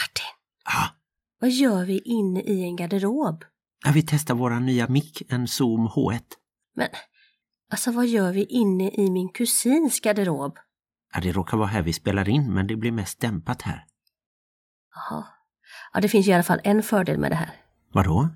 [0.00, 0.32] Martin,
[0.64, 0.88] Ja,
[1.40, 3.44] vad gör vi inne i en garderob?
[3.84, 6.20] när vi testar våra nya mick, en Zoom H1.
[6.76, 6.88] Men
[7.72, 10.58] alltså vad gör vi inne i min kusins garderob?
[11.14, 13.84] Ja, det råkar vara här vi spelar in, men det blir mest dämpat här.
[14.94, 15.24] Jaha.
[15.92, 17.50] Ja, det finns i alla fall en fördel med det här.
[17.92, 18.28] Vadå?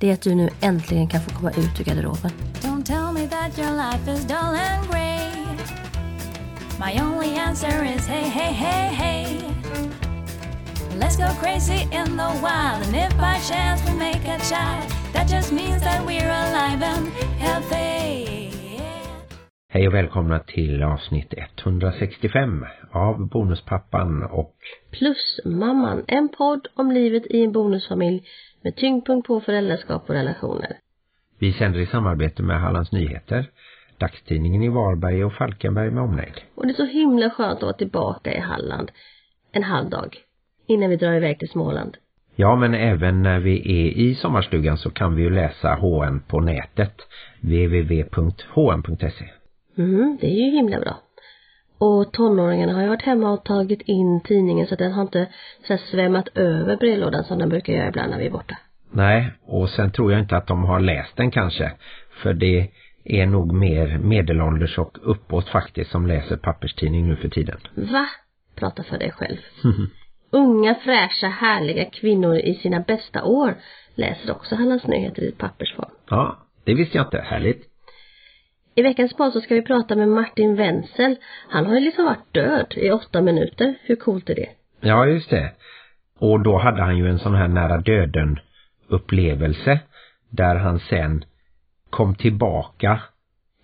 [0.00, 2.30] Det är att du nu äntligen kan få komma ut ur garderoben.
[2.60, 4.36] Don't tell me that your life is dull
[4.70, 5.32] and grey.
[6.78, 9.51] My only answer is hey, hey, hey, hey.
[11.02, 15.26] Let's go crazy in the wild, and if by chance we make a child, that
[15.28, 18.50] just means that we're alive and healthy.
[19.68, 24.56] Hej och välkomna till avsnitt 165 av Bonuspappan och
[24.90, 28.22] Plusmamman, en podd om livet i en bonusfamilj
[28.62, 30.78] med tyngdpunkt på föräldraskap och relationer.
[31.38, 33.50] vi sänder i samarbete med Hallands Nyheter,
[33.98, 36.40] dagstidningen i Varberg och Falkenberg med omnejd.
[36.54, 38.90] Och det är så himla skönt att vara tillbaka i Halland
[39.52, 40.16] en halv dag
[40.66, 41.96] innan vi drar iväg till Småland.
[42.36, 46.40] Ja, men även när vi är i sommarstugan så kan vi ju läsa HN på
[46.40, 46.94] nätet,
[47.40, 49.24] www.hn.se.
[49.78, 50.96] Mm, det är ju himla bra.
[51.78, 55.26] Och tonåringarna har ju varit hemma och tagit in tidningen så att den har inte
[55.68, 58.58] så svämmat över brevlådan som den brukar göra ibland när vi är borta.
[58.90, 61.72] Nej, och sen tror jag inte att de har läst den kanske,
[62.22, 62.68] för det
[63.04, 67.58] är nog mer medelålders och uppåt faktiskt som läser papperstidning nu för tiden.
[67.74, 68.06] Va?
[68.54, 69.36] Prata för dig själv.
[70.34, 73.54] Unga, fräscha, härliga kvinnor i sina bästa år
[73.94, 75.90] läser också Hallands Nyheter i pappersform.
[76.10, 77.18] Ja, det visste jag inte.
[77.18, 77.62] Härligt.
[78.74, 81.16] I veckans podd så ska vi prata med Martin Wenzel.
[81.48, 83.74] Han har ju liksom varit död i åtta minuter.
[83.82, 84.48] Hur coolt är det?
[84.80, 85.52] Ja, just det.
[86.18, 88.38] Och då hade han ju en sån här nära döden
[88.88, 89.80] upplevelse
[90.30, 91.24] där han sen
[91.90, 93.00] kom tillbaka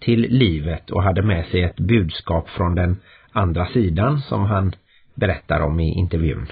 [0.01, 2.97] till livet och hade med sig ett budskap från den
[3.33, 4.75] andra sidan som han
[5.19, 6.47] berättar om i intervjun.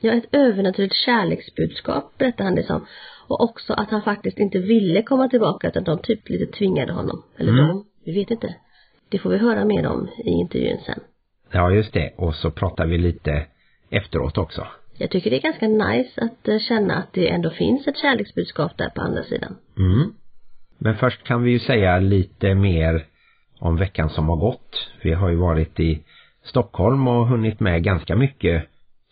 [0.00, 2.86] Ja, ett övernaturligt kärleksbudskap berättar han det som.
[3.28, 7.22] Och också att han faktiskt inte ville komma tillbaka utan de typ lite tvingade honom.
[7.36, 7.66] Eller Mm.
[7.68, 8.54] de, vi vet inte.
[9.08, 11.00] Det får vi höra mer om i intervjun sen.
[11.52, 12.12] Ja, just det.
[12.16, 13.46] Och så pratar vi lite
[13.90, 14.66] efteråt också.
[14.98, 18.78] Jag tycker det är ganska nice att eh, känna att det ändå finns ett kärleksbudskap
[18.78, 19.56] där på andra sidan.
[19.78, 20.12] Mm.
[20.78, 23.06] Men först kan vi ju säga lite mer
[23.58, 24.88] om veckan som har gått.
[25.02, 26.02] Vi har ju varit i
[26.44, 28.62] Stockholm och hunnit med ganska mycket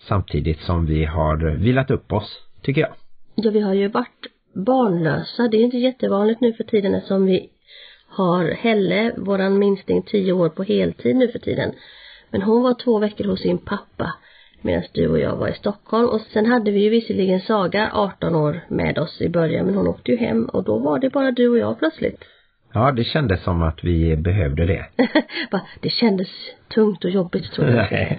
[0.08, 2.90] samtidigt som vi har vilat upp oss, tycker jag.
[3.34, 5.48] Ja, vi har ju varit barnlösa.
[5.48, 7.50] Det är inte jättevanligt nu för tiden eftersom vi
[8.08, 11.72] har Helle, våran minsting, tio år på heltid nu för tiden.
[12.30, 14.14] Men hon var två veckor hos sin pappa
[14.62, 16.08] medan du och jag var i Stockholm.
[16.08, 19.88] Och sen hade vi ju visserligen Saga, 18 år, med oss i början men hon
[19.88, 22.24] åkte ju hem och då var det bara du och jag plötsligt.
[22.72, 24.86] Ja, det kändes som att vi behövde det.
[25.80, 26.28] Det kändes
[26.74, 28.18] tungt och jobbigt tror jag.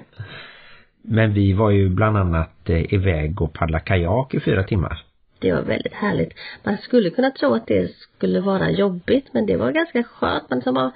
[1.01, 5.03] Men vi var ju bland annat eh, iväg och paddla kajak i fyra timmar.
[5.39, 6.33] Det var väldigt härligt.
[6.63, 10.49] Man skulle kunna tro att det skulle vara jobbigt men det var ganska skönt.
[10.49, 10.91] Man liksom bara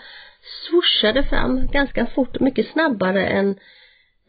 [0.68, 3.56] swooshade fram ganska fort, mycket snabbare än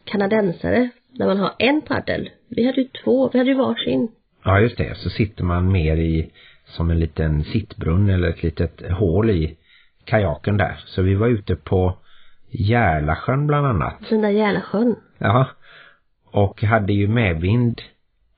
[0.04, 2.30] kanadensare när man har en paddel.
[2.48, 4.08] Vi hade ju två, vi hade ju varsin.
[4.44, 4.98] Ja, just det.
[4.98, 6.30] Så sitter man mer i
[6.66, 9.56] som en liten sittbrunn eller ett litet hål i
[10.04, 10.80] kajaken där.
[10.86, 11.96] Så vi var ute på
[12.50, 13.94] Järlasjön bland annat.
[14.10, 14.96] Den där jävla sjön.
[15.18, 15.46] Ja.
[16.24, 17.82] Och hade ju medvind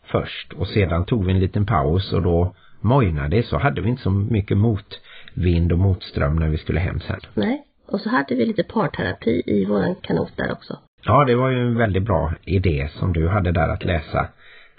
[0.05, 3.89] först och sedan tog vi en liten paus och då mojnade det så hade vi
[3.89, 7.21] inte så mycket motvind och motström när vi skulle hem sen.
[7.35, 7.65] Nej.
[7.87, 10.79] Och så hade vi lite parterapi i våran kanot där också.
[11.05, 14.29] Ja, det var ju en väldigt bra idé som du hade där att läsa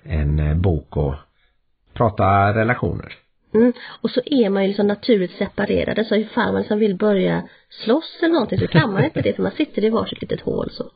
[0.03, 1.15] en eh, bok och
[1.93, 3.13] prata relationer.
[3.53, 3.73] Mm.
[4.01, 8.19] Och så är man ju liksom naturligt separerade så ifall man liksom vill börja slåss
[8.21, 10.91] eller någonting så kan man inte det för man sitter i varsitt litet hål så.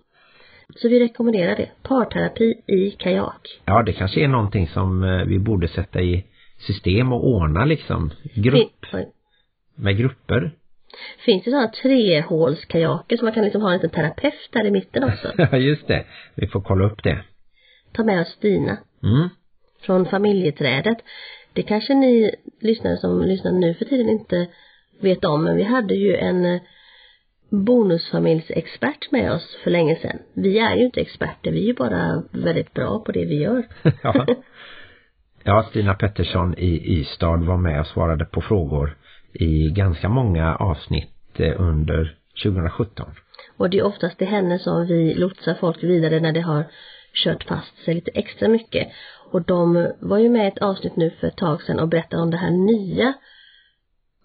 [0.75, 1.69] Så vi rekommenderar det.
[1.84, 3.62] Parterapi i kajak.
[3.66, 6.25] Ja, det kanske är någonting som eh, vi borde sätta i
[6.68, 9.06] system och ordna liksom grupp Fin-
[9.75, 10.52] med grupper.
[11.25, 15.03] Finns det sådana trehålskajaker så man kan liksom ha en liten terapeut där i mitten
[15.03, 15.31] också.
[15.52, 16.06] Ja, just det.
[16.35, 17.24] Vi får kolla upp det.
[17.94, 19.30] Ta med oss Stina Mm.
[19.82, 20.97] från familjeträdet.
[21.53, 24.47] Det kanske ni lyssnare som lyssnar nu för tiden inte
[25.02, 26.61] vet om men vi hade ju en eh,
[27.50, 30.20] bonusfamiljsexpert med oss för länge sedan.
[30.34, 33.67] Vi är ju inte experter, vi är ju bara väldigt bra på det vi gör.
[34.03, 34.26] ja.
[35.44, 38.97] ja, Stina Pettersson i Ystad var med och svarade på frågor
[39.34, 43.05] i ganska många avsnitt eh, under 2017.
[43.58, 46.66] Och det är oftast till henne som vi lotsar folk vidare när det har
[47.14, 48.88] kört fast sig lite extra mycket.
[49.34, 52.24] Och de var ju med i ett avsnitt nu för ett tag sedan och berättade
[52.24, 53.14] om det här nya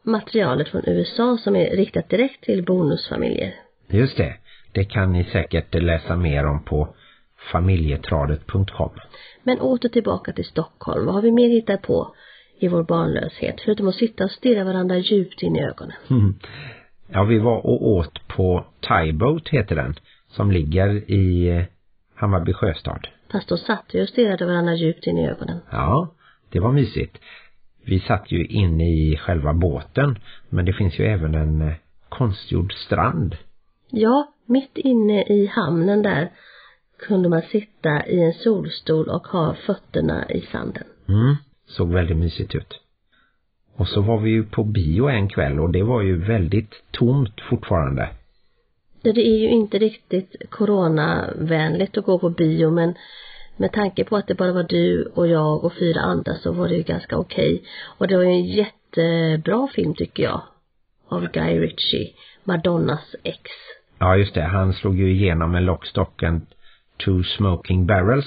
[0.03, 3.55] materialet från USA som är riktat direkt till bonusfamiljer.
[3.87, 4.37] Just det.
[4.73, 6.95] Det kan ni säkert läsa mer om på
[7.53, 8.91] familjetradet.com.
[9.43, 11.07] Men åter tillbaka till Stockholm.
[11.07, 12.15] Vad har vi mer hittat på
[12.59, 13.61] i vår barnlöshet?
[13.65, 15.97] Förutom att sitta och stirra varandra djupt in i ögonen.
[16.11, 16.35] Mm.
[17.13, 19.95] Ja, vi var och åt på Thai Boat heter den.
[20.29, 21.65] Som ligger i eh,
[22.15, 23.09] Hammarby sjöstad.
[23.33, 25.61] Fast då satt vi och stirrade varandra djupt in i ögonen.
[25.71, 26.15] Ja,
[26.49, 27.19] det var mysigt.
[27.85, 30.19] Vi satt ju inne i själva båten.
[30.49, 31.75] Men det finns ju även en eh,
[32.09, 33.37] konstgjord strand.
[33.91, 36.31] Ja, mitt inne i hamnen där
[36.99, 40.85] kunde man sitta i en solstol och ha fötterna i sanden.
[41.09, 41.37] Mm,
[41.67, 42.81] såg väldigt mysigt ut.
[43.77, 47.41] Och så var vi ju på bio en kväll och det var ju väldigt tomt
[47.51, 48.09] fortfarande.
[49.03, 52.95] Ja, det är ju inte riktigt coronavänligt att gå på bio men
[53.57, 56.69] med tanke på att det bara var du och jag och fyra andra så var
[56.69, 57.63] det ju ganska okej.
[57.99, 60.43] Och det var ju en jättebra film tycker jag.
[61.09, 62.13] Av Guy Ritchie.
[62.45, 63.41] Madonnas ex.
[63.99, 66.47] Ja just det, han slog ju igenom en lockstocken
[67.05, 68.27] Two Smoking Barrels.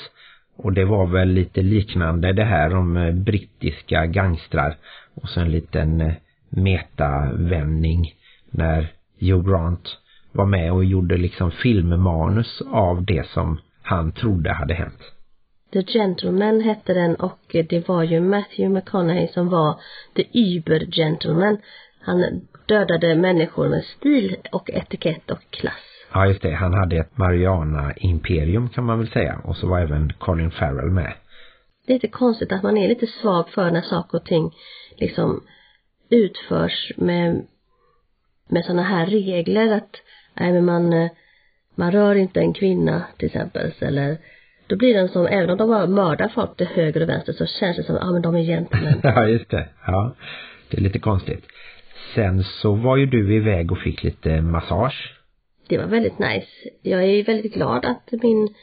[0.56, 4.78] Och det var väl lite liknande det här om eh, brittiska gangstrar.
[5.14, 6.14] Och så en liten eh,
[6.50, 8.14] metavändning
[8.50, 9.98] när Hugh Grant
[10.32, 15.02] var med och gjorde liksom filmmanus av det som han trodde hade hänt.
[15.74, 17.40] The Gentleman hette den och
[17.70, 19.80] det var ju Matthew McConaughey som var
[20.16, 21.58] The Uber Gentleman.
[22.02, 25.92] Han dödade människor med stil och etikett och klass.
[26.14, 29.42] Ja just det, han hade ett Mariana-imperium kan man väl säga.
[29.44, 31.14] Och så var även Colin Farrell med.
[31.88, 34.52] Det är lite konstigt att man är lite svag för när saker och ting
[34.98, 35.44] liksom
[36.10, 37.46] utförs med,
[38.50, 39.96] med sådana här regler att
[40.40, 41.10] nej men man, eh,
[41.76, 44.18] man rör inte en kvinna till exempel eller
[44.68, 47.46] då blir den som, även om de bara mördar folk till höger och vänster så
[47.46, 49.00] känns det som, ja ah, men de är gentlemän.
[49.04, 50.16] ja just det, ja.
[50.70, 51.46] Det är lite konstigt.
[52.16, 55.14] Sen så var ju du iväg och fick lite massage.
[55.68, 56.48] Det var väldigt nice.
[56.82, 58.54] Jag är väldigt glad att min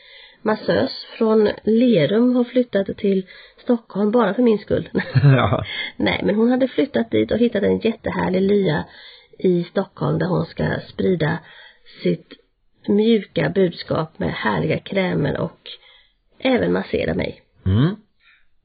[0.43, 3.26] massös från Lerum har flyttat till
[3.62, 4.88] Stockholm bara för min skull.
[5.23, 5.64] ja.
[5.97, 8.85] Nej, men hon hade flyttat dit och hittat en jättehärlig lya
[9.38, 11.38] i Stockholm där hon ska sprida
[12.02, 12.32] sitt
[12.88, 15.61] mjuka budskap med härliga krämer och
[16.38, 17.43] även massera mig.
[17.67, 17.96] Mm.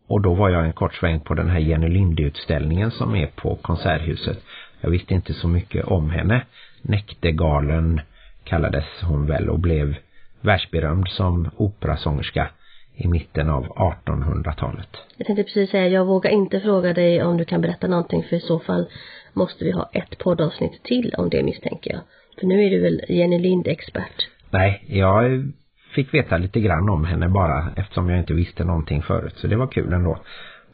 [0.08, 3.56] Och då var jag en kort sväng på den här Jenny Linde-utställningen som är på
[3.56, 4.44] Konserthuset.
[4.82, 6.46] Jag visste inte så mycket om henne.
[6.82, 8.02] Näktergalen
[8.44, 9.96] kallades hon väl och blev
[10.42, 12.50] världsberömd som operasångerska
[12.96, 14.98] i mitten av 1800-talet.
[15.18, 18.36] Jag tänkte precis säga, jag vågar inte fråga dig om du kan berätta någonting för
[18.36, 18.86] i så fall
[19.34, 22.02] måste vi ha ett poddavsnitt till om det misstänker jag.
[22.40, 24.30] För nu är du väl Jenny Lind-expert?
[24.50, 25.52] Nej, jag
[25.96, 29.34] fick veta lite grann om henne bara eftersom jag inte visste någonting förut.
[29.38, 30.20] Så det var kul ändå.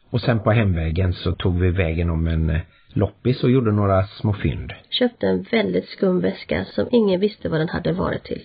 [0.10, 2.62] Och sen på hemvägen så tog vi vägen om en eh,
[2.94, 4.74] loppis och gjorde några små fynd.
[4.90, 8.42] Köpte en väldigt skum väska som ingen visste vad den hade varit till.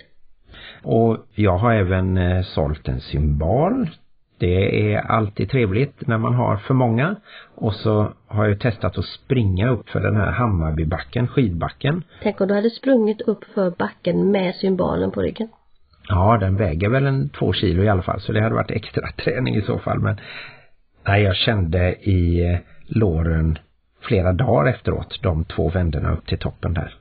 [0.82, 3.88] Och jag har även eh, sålt en symbol.
[4.38, 7.16] Det är alltid trevligt när man har för många.
[7.54, 12.04] Och så har jag testat att springa upp för den här Hammarbybacken, skidbacken.
[12.22, 15.48] Tänk om du hade sprungit upp för backen med symbolen på ryggen.
[16.08, 19.12] Ja, den väger väl en två kilo i alla fall så det hade varit extra
[19.24, 19.98] träning i så fall.
[19.98, 20.16] Men
[21.06, 23.58] nej, jag kände i eh, låren
[24.00, 26.94] flera dagar efteråt de två vänderna upp till toppen där.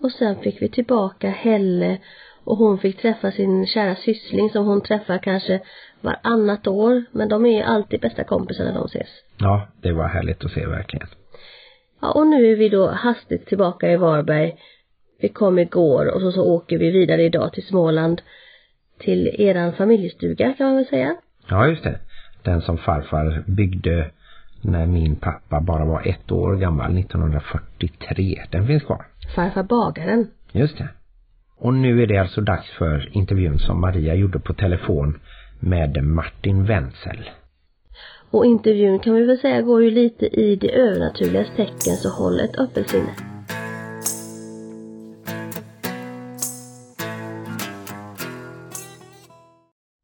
[0.00, 1.98] Och sen fick vi tillbaka Helle
[2.44, 5.60] och hon fick träffa sin kära syssling som hon träffar kanske
[6.00, 7.04] varannat år.
[7.12, 9.08] Men de är alltid bästa kompisar när de ses.
[9.38, 11.06] Ja, det var härligt att se verkligen.
[12.00, 14.56] Ja, och nu är vi då hastigt tillbaka i Varberg.
[15.20, 18.22] Vi kom igår och så, så åker vi vidare idag till Småland.
[18.98, 21.16] Till eran familjestuga kan man väl säga.
[21.48, 22.00] Ja, just det.
[22.42, 24.10] Den som farfar byggde
[24.62, 28.42] när min pappa bara var ett år gammal 1943.
[28.50, 29.06] Den finns kvar.
[29.34, 30.30] Farfar bagaren.
[30.52, 30.88] Just det.
[31.64, 35.20] Och nu är det alltså dags för intervjun som Maria gjorde på telefon
[35.60, 37.30] med Martin Wenzel.
[38.30, 42.40] Och intervjun kan vi väl säga går ju lite i det övernaturliga tecken så håll
[42.40, 43.14] ett öppet sinne.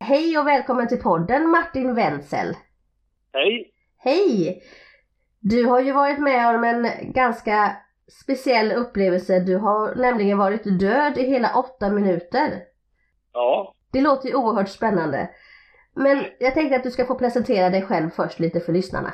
[0.04, 2.54] Hej och välkommen till podden Martin Wenzel.
[3.32, 3.70] Hej!
[3.98, 4.62] Hej!
[5.40, 7.76] Du har ju varit med om en ganska
[8.10, 9.40] speciell upplevelse.
[9.40, 12.48] Du har nämligen varit död i hela åtta minuter.
[13.32, 15.30] Ja, Det låter ju oerhört spännande.
[15.94, 19.12] Men jag tänkte att du ska få presentera dig själv först lite för lyssnarna.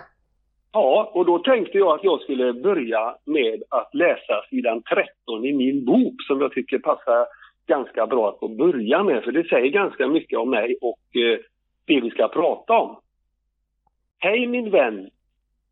[0.72, 5.52] ja, och då tänkte jag att jag skulle börja med att läsa sidan 13 i
[5.52, 7.26] min bok som jag tycker passar
[7.66, 11.38] ganska bra att få börja med, för det säger ganska mycket om mig och eh,
[11.86, 13.00] det vi ska prata om.
[14.18, 15.10] Hej min vän,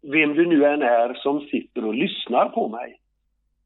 [0.03, 3.01] vem du nu än är som sitter och lyssnar på mig.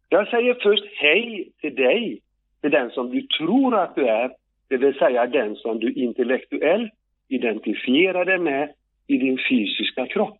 [0.09, 2.21] Jag säger först hej till dig,
[2.61, 4.31] till den som du tror att du är,
[4.69, 6.93] Det vill säga den som du intellektuellt
[7.29, 8.73] identifierar dig med
[9.07, 10.39] i din fysiska kropp.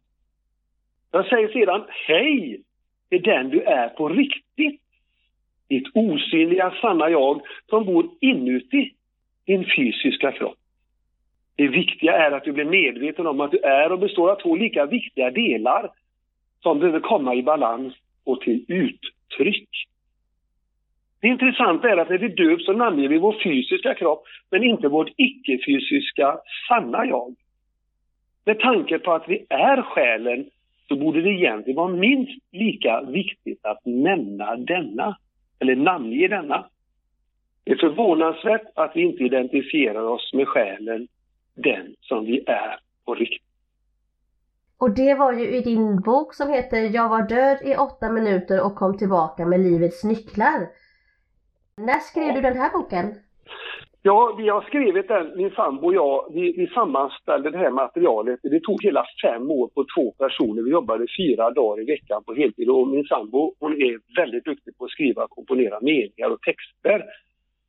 [1.13, 2.63] Jag säger sedan hej
[3.09, 4.81] till den du är på riktigt.
[5.69, 8.93] Ditt osynliga sanna jag som bor inuti
[9.47, 10.59] din fysiska kropp.
[11.57, 14.57] Det viktiga är att du blir medveten om att du är och består av två
[14.57, 15.91] lika viktiga delar
[16.63, 17.95] som behöver komma i balans
[18.25, 18.65] och till
[19.37, 19.69] tryck.
[21.21, 24.89] Det intressanta är att när vi döps så namnger vi vår fysiska kropp men inte
[24.89, 27.35] vårt icke-fysiska sanna jag.
[28.45, 30.51] Med tanke på att vi är själen
[30.89, 35.17] så borde det egentligen vara minst lika viktigt att nämna denna,
[35.59, 36.67] eller namnge denna.
[37.65, 41.09] Det är förvånansvärt att vi inte identifierar oss med själen,
[41.55, 43.48] den som vi är på riktigt.
[44.81, 48.65] Och det var ju i din bok som heter Jag var död i åtta minuter
[48.67, 50.59] och kom tillbaka med livets nycklar.
[51.77, 53.15] När skrev du den här boken?
[54.03, 58.41] Ja, vi har skrivit den, min sambo och jag, vi, vi sammanställde det här materialet.
[58.43, 60.63] Det tog hela fem år på två personer.
[60.63, 64.79] Vi jobbade fyra dagar i veckan på heltid och min sambo hon är väldigt duktig
[64.79, 67.05] på att skriva och komponera meningar och texter.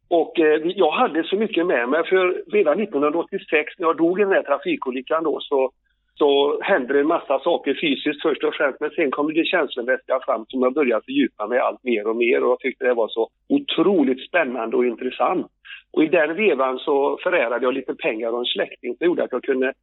[0.07, 4.23] Och eh, jag hade så mycket med mig för redan 1986 när jag dog i
[4.23, 5.71] den här trafikolyckan då så
[6.19, 10.19] så händer det en massa saker fysiskt först och främst men sen kommer det känslomässiga
[10.25, 13.07] fram som jag börjar fördjupa mig allt mer och mer och jag tyckte det var
[13.07, 15.47] så otroligt spännande och intressant.
[15.91, 19.31] Och i den vevan så förärade jag lite pengar och en släkting som gjorde att
[19.31, 19.73] jag kunde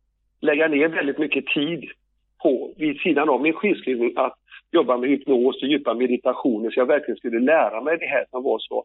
[0.41, 1.85] lägga ner väldigt mycket tid
[2.43, 4.35] på, vid sidan av min skivskrivning, att
[4.73, 8.43] jobba med hypnos och djupa meditationer så jag verkligen skulle lära mig det här som
[8.43, 8.85] var så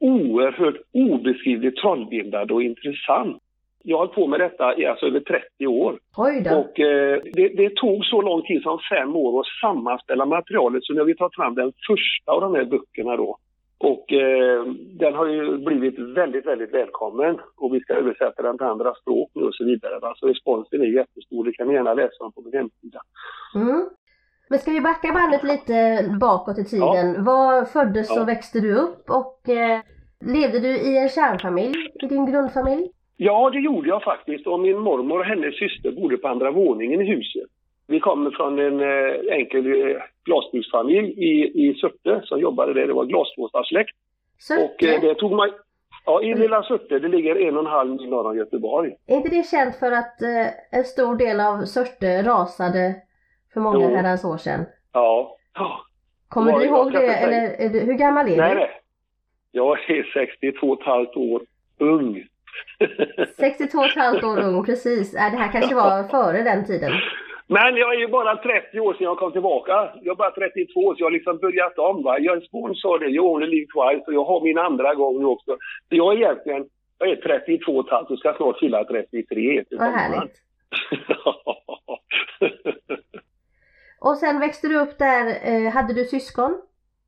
[0.00, 3.42] oerhört obeskrivligt trollbindande och intressant.
[3.84, 5.98] Jag har hållit på med detta i alltså över 30 år.
[6.58, 10.92] Och eh, det, det, tog så lång tid som fem år att sammanställa materialet så
[10.92, 13.38] nu har vi tagit fram den första av de här böckerna då.
[13.78, 14.64] Och eh,
[15.00, 19.30] den har ju blivit väldigt, väldigt välkommen och vi ska översätta den till andra språk
[19.34, 19.94] nu och så vidare.
[20.02, 23.00] Alltså responsen är jättestor, det kan ni gärna läsa om på min hemsida.
[23.54, 23.88] Mm.
[24.48, 25.74] Men ska vi backa bandet lite
[26.20, 27.14] bakåt i tiden?
[27.14, 27.22] Ja.
[27.22, 28.22] Var föddes ja.
[28.22, 29.80] och växte du upp och eh,
[30.20, 32.88] levde du i en kärnfamilj, i din grundfamilj?
[33.24, 34.46] Ja, det gjorde jag faktiskt.
[34.46, 37.48] Och min mormor och hennes syster bodde på andra våningen i huset.
[37.86, 42.86] Vi kommer från en eh, enkel eh, glasbruksfamilj i, i Surte som jobbade där.
[42.86, 43.96] Det var glasblåsarsläkt.
[44.50, 45.50] Och eh, det tog mig...
[46.06, 46.98] Ja, i lilla Surte.
[46.98, 48.92] Det ligger en och en halv mil norr om Göteborg.
[49.06, 52.94] Är inte det känt för att eh, en stor del av Surte rasade
[53.54, 53.96] för många jo.
[53.96, 54.64] herrans år sedan?
[54.92, 55.36] Ja.
[55.54, 55.80] ja.
[56.28, 57.14] Kommer du ihåg det?
[57.14, 58.60] Eller du, hur gammal är nej, du?
[58.60, 58.70] Nej,
[59.52, 61.42] Jag är 62 och ett halvt år
[61.78, 62.26] ung.
[63.36, 65.14] 62 och ett halvt år ung, precis.
[65.14, 66.92] Äh, det här kanske var före den tiden.
[67.46, 69.72] Men jag är ju bara 30 år sedan jag kom tillbaka.
[70.02, 72.02] Jag är bara 32 så jag har liksom börjat om.
[72.02, 72.18] Va?
[72.18, 75.24] Jag är sponsor, det, you only live twice och jag har min andra gång nu
[75.24, 75.56] också.
[75.88, 76.64] Så jag är egentligen,
[76.98, 79.64] jag är 32 och ett halvt och ska snart fylla 33.
[79.70, 80.36] Vad härligt.
[84.00, 86.60] och sen växte du upp där, eh, hade du syskon?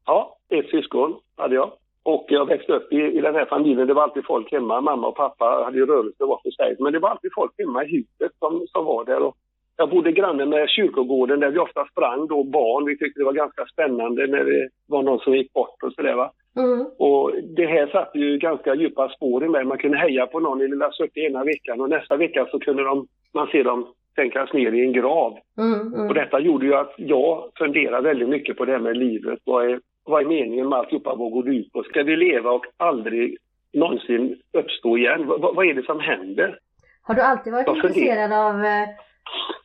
[0.06, 1.72] Ja, ett syskon hade jag.
[2.04, 4.80] Och jag växte upp i, i den här familjen, det var alltid folk hemma.
[4.80, 6.76] Mamma och pappa hade ju rörelse var för sig.
[6.78, 9.22] Men det var alltid folk hemma i huset som, som var där.
[9.22, 9.36] Och
[9.76, 12.84] jag bodde granne med kyrkogården där vi ofta sprang då, barn.
[12.84, 16.14] Vi tyckte det var ganska spännande när det var någon som gick bort och sådär
[16.14, 16.30] va.
[16.56, 16.86] Mm.
[16.98, 19.64] Och det här satte ju ganska djupa spår i mig.
[19.64, 22.84] Man kunde heja på någon i Lilla Surte ena veckan och nästa vecka så kunde
[22.84, 25.38] de, man se dem sänkas ner i en grav.
[25.58, 26.08] Mm, mm.
[26.08, 29.38] Och detta gjorde ju att jag funderade väldigt mycket på det här med livet.
[29.44, 31.14] Vad är, vad är meningen med alltihopa?
[31.14, 31.82] Vad går det ut på?
[31.82, 33.36] Ska vi leva och aldrig
[33.72, 35.26] någonsin uppstå igen?
[35.26, 36.58] V vad är det som händer?
[37.02, 38.88] Har du alltid varit intresserad av eh,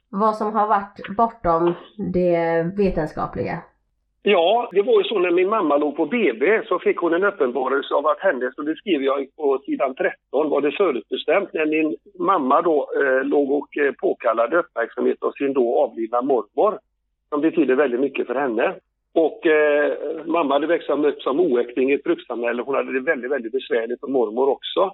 [0.09, 1.73] vad som har varit bortom
[2.13, 3.59] det vetenskapliga?
[4.21, 7.23] Ja, det var ju så när min mamma låg på BB så fick hon en
[7.23, 11.65] uppenbarelse av att hennes, och det skriver jag på sidan 13, var det förutbestämt när
[11.65, 16.79] min mamma då eh, låg och eh, påkallade uppmärksamhet av sin då avlidna mormor,
[17.29, 18.75] som betyder väldigt mycket för henne.
[19.13, 19.93] Och eh,
[20.25, 22.61] mamma hade växt upp som oäkting i ett brukssamhälle.
[22.61, 24.93] Hon hade det väldigt, väldigt besvärligt och mormor också.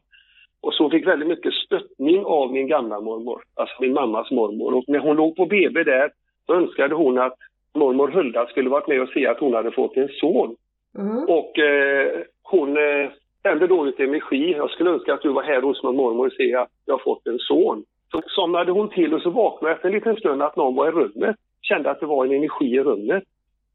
[0.61, 4.73] Och så hon fick väldigt mycket stöttning av min gamla mormor, alltså min mammas mormor.
[4.73, 6.11] Och när hon låg på BB där
[6.45, 7.37] så önskade hon att
[7.73, 10.55] mormor Hulda skulle varit med och se att hon hade fått en son.
[10.97, 11.23] Mm.
[11.23, 13.09] Och eh, hon eh,
[13.43, 14.51] sände då ut energi.
[14.57, 17.27] Jag skulle önska att du var här hos min mormor och se att jag fått
[17.27, 17.83] en son.
[18.11, 20.91] Så somnade hon till och så vaknade efter en liten stund att någon var i
[20.91, 21.35] rummet.
[21.61, 23.23] Kände att det var en energi i rummet.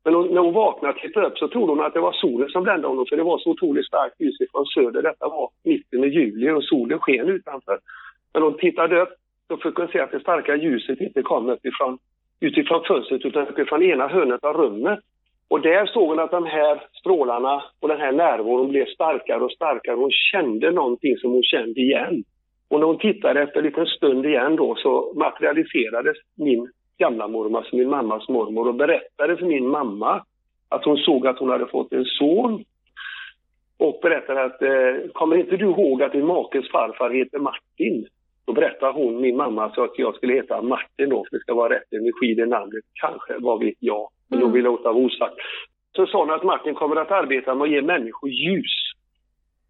[0.04, 2.48] Men hon, när hon vaknade och tittade upp så trodde hon att det var solen
[2.48, 5.02] som brände honom för det var så otroligt starkt ljus från söder.
[5.02, 7.78] Detta var mitten i juli och solen sken utanför.
[8.32, 9.08] Men hon tittade upp
[9.48, 11.98] så fick hon se att det starka ljuset inte kom uppifrån,
[12.40, 14.98] utifrån fönstret utan uppifrån ena hörnet av rummet.
[15.48, 19.52] Och där såg hon att de här strålarna och den här närvaron blev starkare och
[19.52, 19.96] starkare.
[19.96, 22.24] Hon kände någonting som hon kände igen.
[22.68, 27.58] Och när hon tittade efter en liten stund igen då så materialiserades min gamla mormor,
[27.58, 30.24] alltså min mammas mormor och berättade för min mamma
[30.68, 32.64] att hon såg att hon hade fått en son.
[33.78, 38.06] Och berättade att, eh, kommer inte du ihåg att din makes farfar heter Martin?
[38.46, 41.54] Då berättade hon, min mamma, så att jag skulle heta Martin då, för det ska
[41.54, 42.84] vara rätt energi i namnet.
[42.94, 44.08] Kanske, vad vet jag.
[44.28, 44.48] Men Mm.
[44.48, 45.34] då vill jag låta vara osagt.
[45.96, 48.76] Så sa hon att Martin kommer att arbeta med att ge människor ljus.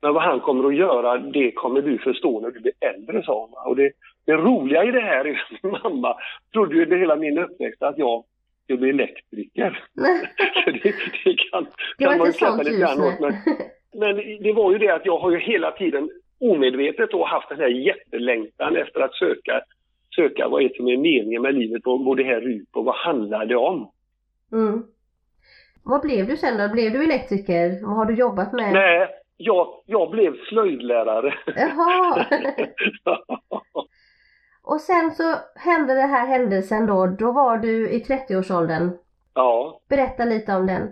[0.02, 3.40] Men vad han kommer att göra, det kommer du förstå när du blir äldre, sa
[3.40, 3.70] hon.
[3.70, 3.90] Och det,
[4.30, 6.16] det roliga i det här är att min mamma
[6.52, 8.24] trodde ju det hela min uppväxt att jag
[8.64, 9.84] skulle bli elektriker.
[10.64, 10.94] Så det,
[11.24, 11.66] det kan,
[11.98, 13.20] Det kan man ju skratta lite grann åt.
[13.20, 13.34] Men,
[14.00, 16.10] men det var ju det att jag har ju hela tiden
[16.40, 19.62] omedvetet då haft den här jättelängtan efter att söka,
[20.16, 22.94] söka vad är som är meningen med livet och vad det här ut på, vad
[22.94, 23.90] handlar det om?
[24.52, 24.82] Mm.
[25.84, 26.72] Vad blev du sen då?
[26.74, 27.86] Blev du elektriker?
[27.86, 28.72] Vad har du jobbat med?
[28.72, 31.34] Nej, jag, jag blev slöjdlärare.
[31.56, 32.26] Jaha!
[34.70, 35.24] Och sen så
[35.54, 37.06] hände den här händelsen då.
[37.06, 38.90] Då var du i 30-årsåldern.
[39.34, 39.80] ja.
[39.88, 40.82] Berätta lite om den.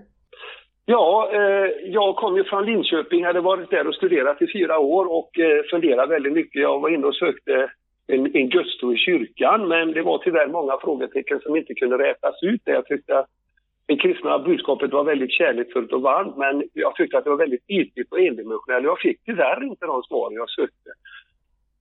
[0.85, 5.05] Ja, eh, jag kom ju från Linköping, hade varit där och studerat i fyra år
[5.19, 6.63] och eh, funderat väldigt mycket.
[6.63, 7.71] Jag var inne och sökte
[8.07, 12.43] en, en gudstro i kyrkan, men det var tyvärr många frågetecken som inte kunde rätas
[12.43, 12.63] ut.
[12.65, 13.27] Jag tyckte att
[13.87, 17.71] det kristna budskapet var väldigt kärleksfullt och varmt, men jag tyckte att det var väldigt
[17.71, 18.85] ytligt och endimensionellt.
[18.85, 20.91] Jag fick tyvärr inte de svar jag sökte.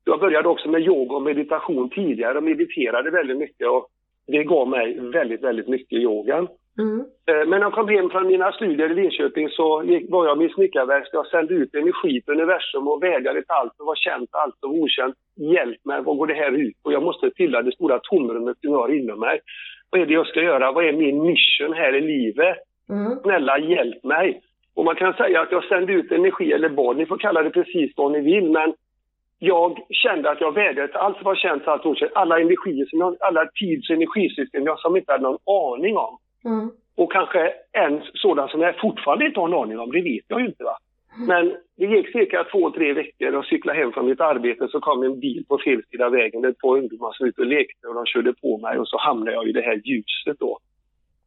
[0.08, 3.88] Jag började också med yoga och meditation tidigare och mediterade väldigt mycket och
[4.28, 6.48] det gav mig väldigt, väldigt mycket yogan.
[6.80, 7.00] Mm.
[7.00, 10.44] Eh, Men när jag kom hem från mina studier i Linköping så gick, var jag
[10.44, 14.30] i snickarverkstad och sände ut energi till universum och vädjade till allt som var känt,
[14.32, 15.16] allt som var okänt.
[15.54, 16.92] Hjälp mig, vad går det här ut på?
[16.92, 19.40] Jag måste fylla det stora tomrummet som jag har inom mig.
[19.90, 20.72] Vad är det jag ska göra?
[20.72, 22.58] Vad är min mission här i livet?
[22.90, 23.20] Mm.
[23.24, 24.42] Snälla hjälp mig!
[24.76, 27.50] Och man kan säga att jag sände ut energi eller bad, ni får kalla det
[27.50, 28.74] precis vad ni vill, men
[29.40, 33.00] jag kände att jag vädjade till allt som var känt, allt okänt, alla energier, som
[33.00, 36.18] jag, alla tids och energisystem jag som inte hade någon aning om.
[36.46, 36.72] Mm.
[36.96, 40.40] Och kanske en sådan som jag fortfarande inte har en aning om, det vet jag
[40.40, 40.78] ju inte va.
[41.28, 45.04] Men det gick cirka två, tre veckor och cyklade hem från mitt arbete så kom
[45.04, 48.06] en bil på fel sida vägen där par ungdomar som ute och lekte och de
[48.06, 50.60] körde på mig och så hamnade jag i det här ljuset då.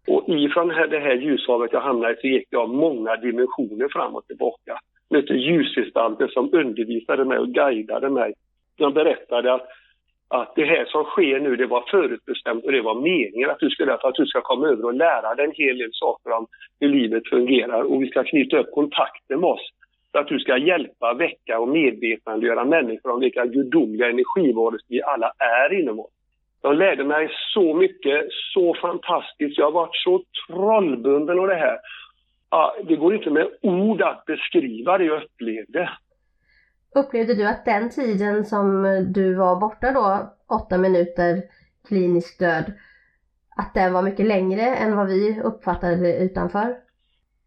[0.08, 4.14] Och ifrån det här, det här ljushavet jag hamnade så gick jag många dimensioner fram
[4.14, 4.78] och tillbaka.
[5.10, 8.34] Mötte ljusgestalter som undervisade mig och guidade mig.
[8.76, 9.68] De berättade att
[10.32, 13.70] att det här som sker nu, det var förutbestämt och det var meningen att du
[13.70, 16.46] skulle, för att du ska komma över och lära dig en hel del saker om
[16.80, 19.70] hur livet fungerar och vi ska knyta upp kontakter med oss.
[20.12, 25.32] För att du ska hjälpa, väcka och medvetandegöra människor om vilka gudomliga energivarelser vi alla
[25.38, 26.12] är inom oss.
[26.62, 29.58] Jag lärde mig så mycket, så fantastiskt.
[29.58, 31.78] Jag har varit så trollbunden av det här.
[32.50, 35.90] Ja, det går inte med ord att beskriva det jag upplevde.
[36.94, 38.82] Upplevde du att den tiden som
[39.12, 41.42] du var borta då, åtta minuter
[41.88, 42.72] klinisk död,
[43.56, 46.76] att den var mycket längre än vad vi uppfattade utanför?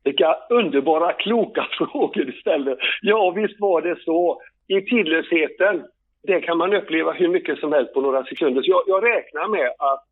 [0.04, 3.00] Vilka underbara, kloka frågor du ställer.
[3.02, 4.42] Ja, visst var det så.
[4.68, 5.84] I tidlösheten,
[6.24, 8.62] det kan man uppleva hur mycket som helst på några sekunder.
[8.62, 10.06] Så jag, jag räknar med att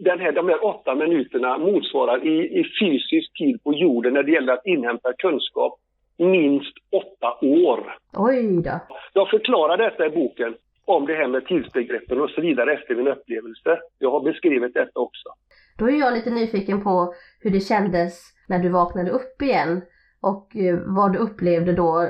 [0.00, 4.32] den här, de här åtta minuterna motsvarar i, i fysisk tid på jorden när det
[4.32, 5.80] gäller att inhämta kunskap
[6.18, 7.96] minst åtta år.
[8.16, 8.80] Oj då.
[9.12, 13.08] Jag förklarar detta i boken om det här med tidsbegreppen och så vidare efter min
[13.08, 13.78] upplevelse.
[13.98, 15.28] Jag har beskrivit detta också.
[15.78, 18.12] Då är jag lite nyfiken på hur det kändes
[18.48, 19.82] när du vaknade upp igen
[20.20, 22.08] och eh, vad du upplevde då.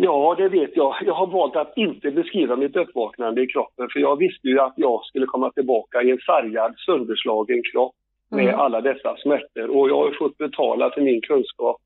[0.00, 0.94] Ja, det vet jag.
[1.06, 4.74] Jag har valt att inte beskriva mitt uppvaknande i kroppen för jag visste ju att
[4.76, 7.94] jag skulle komma tillbaka i en sargad, sönderslagen kropp
[8.30, 8.60] med Mm.
[8.60, 9.76] alla dessa smärtor.
[9.76, 11.76] Och jag har fått betala för min kunskap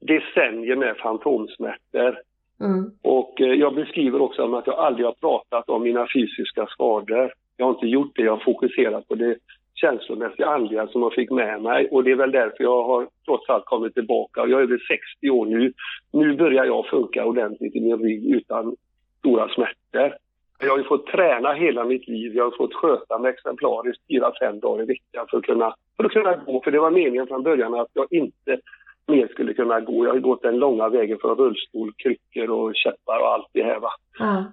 [0.00, 2.18] decennier med fantomsmärtor.
[2.60, 2.90] Mm.
[3.02, 7.32] Och eh, jag beskriver också om att jag aldrig har pratat om mina fysiska skador.
[7.56, 9.36] Jag har inte gjort det, jag har fokuserat på det
[9.74, 11.88] känslomässiga, andliga som jag fick med mig.
[11.90, 14.40] Och det är väl därför jag har trots allt kommit tillbaka.
[14.40, 14.78] Jag är över
[15.18, 15.72] 60 år nu.
[16.12, 18.76] Nu börjar jag funka ordentligt i min rygg utan
[19.18, 20.16] stora smärtor.
[20.60, 22.36] Jag har ju fått träna hela mitt liv.
[22.36, 26.04] Jag har fått sköta mig exemplariskt fyra, fem dagar i veckan för att, kunna, för
[26.04, 26.62] att kunna gå.
[26.64, 28.58] För det var meningen från början att jag inte
[29.06, 30.04] mer skulle kunna gå.
[30.04, 33.62] Jag har ju gått den långa vägen från rullstol, kryckor och käppar och allt det
[33.62, 33.90] här va.
[34.18, 34.44] Ja.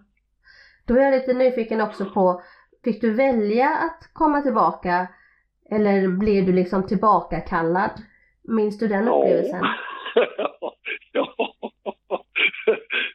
[0.87, 2.41] Då är jag lite nyfiken också på,
[2.83, 5.07] fick du välja att komma tillbaka
[5.71, 7.91] eller blev du liksom tillbakakallad?
[8.43, 9.61] Minns du den upplevelsen?
[11.11, 11.27] ja.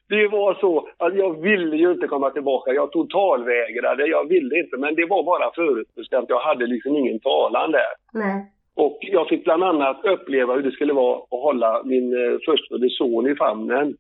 [0.09, 2.73] Det var så att jag ville ju inte komma tillbaka.
[2.73, 4.07] Jag totalvägrade.
[4.07, 6.29] Jag ville inte, men det var bara förutbestämt.
[6.29, 7.93] Jag hade liksom ingen talan där.
[8.13, 8.53] Nej.
[8.75, 12.91] Och jag fick bland annat uppleva hur det skulle vara att hålla min eh, förstfödde
[12.91, 13.97] son i famnen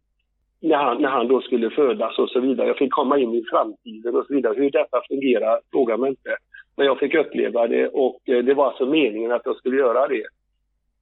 [0.61, 2.67] när han, när han då skulle födas och så vidare.
[2.67, 4.55] Jag fick komma in i framtiden och så vidare.
[4.57, 6.37] Hur detta fungerar frågar man inte.
[6.77, 10.09] Men jag fick uppleva det och eh, det var alltså meningen att jag skulle göra
[10.09, 10.25] det.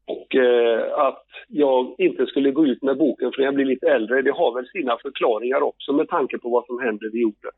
[0.06, 4.22] Och eh, att jag inte skulle gå ut med boken för jag blir lite äldre,
[4.22, 7.50] det har väl sina förklaringar också med tanke på vad som hände vid jorden.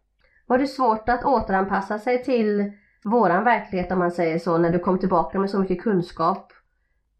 [0.47, 2.73] Var det svårt att återanpassa sig till
[3.05, 6.53] våran verklighet om man säger så, när du kom tillbaka med så mycket kunskap?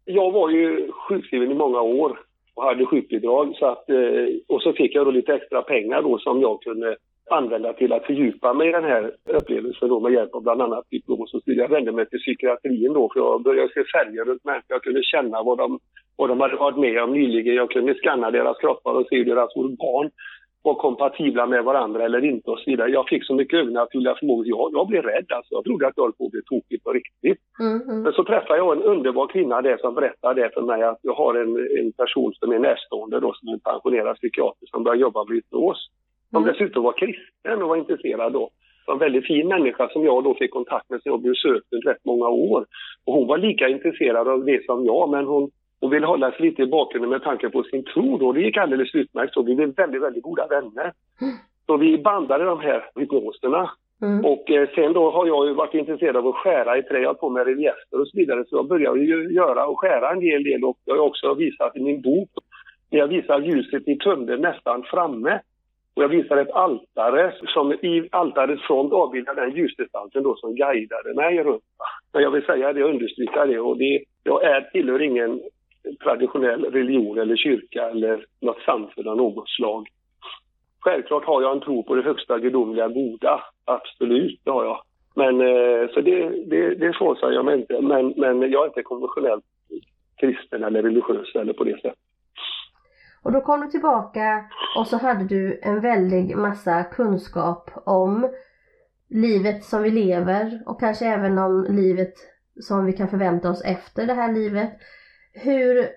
[0.05, 2.19] Jag var ju sjukskriven i många år
[2.57, 6.17] och hade sjukbidrag så att, eh, och så fick jag då lite extra pengar då
[6.17, 6.95] som jag kunde
[7.29, 10.85] använda till att fördjupa mig i den här upplevelsen då med hjälp av bland annat
[10.91, 14.65] hypnos Så Jag vände mig till psykiatrin då för jag började se färger runt människor.
[14.67, 15.79] Jag kunde känna vad de,
[16.15, 17.55] vad de hade varit med om nyligen.
[17.55, 20.09] Jag kunde skanna deras kroppar och se hur deras organ
[20.67, 22.89] var kompatibla med varandra eller inte och så vidare.
[22.89, 24.47] Jag fick så mycket övernaturliga förmågor.
[24.47, 25.51] Jag, jag blev rädd alltså.
[25.55, 27.39] Jag trodde att jag höll på att bli tokig på riktigt.
[27.59, 28.01] Mm, mm.
[28.03, 31.13] Men så träffade jag en underbar kvinna där som berättade det för mig att jag
[31.13, 34.99] har en, en person som är närstående då som är en pensionerad psykiater som börjar
[35.05, 35.79] jobba med hypnos.
[36.31, 36.53] Som mm.
[36.53, 38.49] dessutom var kristen och var intresserad då.
[38.85, 41.75] Det var en väldigt fin människa som jag då fick kontakt med som jag besökte
[41.75, 42.65] rätt många år.
[43.05, 46.41] Och hon var lika intresserad av det som jag men hon och ville hålla sig
[46.41, 48.31] lite i bakgrunden med tanke på sin tro då.
[48.31, 49.41] Det gick alldeles utmärkt så.
[49.41, 50.93] Vi blev väldigt, väldigt goda vänner.
[51.65, 53.71] Så vi bandade de här hypnoserna.
[54.01, 54.25] Mm.
[54.25, 57.09] Och eh, sen då har jag ju varit intresserad av att skära i trä, jag
[57.09, 58.45] har på med relieffer och så vidare.
[58.49, 61.75] Så jag började ju göra och skära en hel del och jag har också visat
[61.75, 62.29] i min bok.
[62.91, 65.39] När jag visar ljuset i tunneln nästan framme.
[65.95, 71.13] Och jag visar ett altare som i altarets front avbildar den ljusgestalten då som guidade
[71.15, 71.63] mig runt.
[72.13, 75.41] Men jag vill säga det, understryka det och det, jag är, tillhör ingen
[76.03, 79.87] traditionell religion eller kyrka eller något samfund av något slag.
[80.79, 84.81] Självklart har jag en tro på det högsta gudomliga goda, absolut, det har jag.
[85.15, 88.83] Men eh, så det, det, det frånsäger jag mig inte, men, men jag är inte
[88.83, 89.45] konventionellt
[90.19, 91.99] kristen eller religiös eller på det sättet.
[93.23, 94.45] Och då kom du tillbaka
[94.77, 98.29] och så hade du en väldig massa kunskap om
[99.09, 102.13] livet som vi lever och kanske även om livet
[102.59, 104.71] som vi kan förvänta oss efter det här livet.
[105.43, 105.87] Hur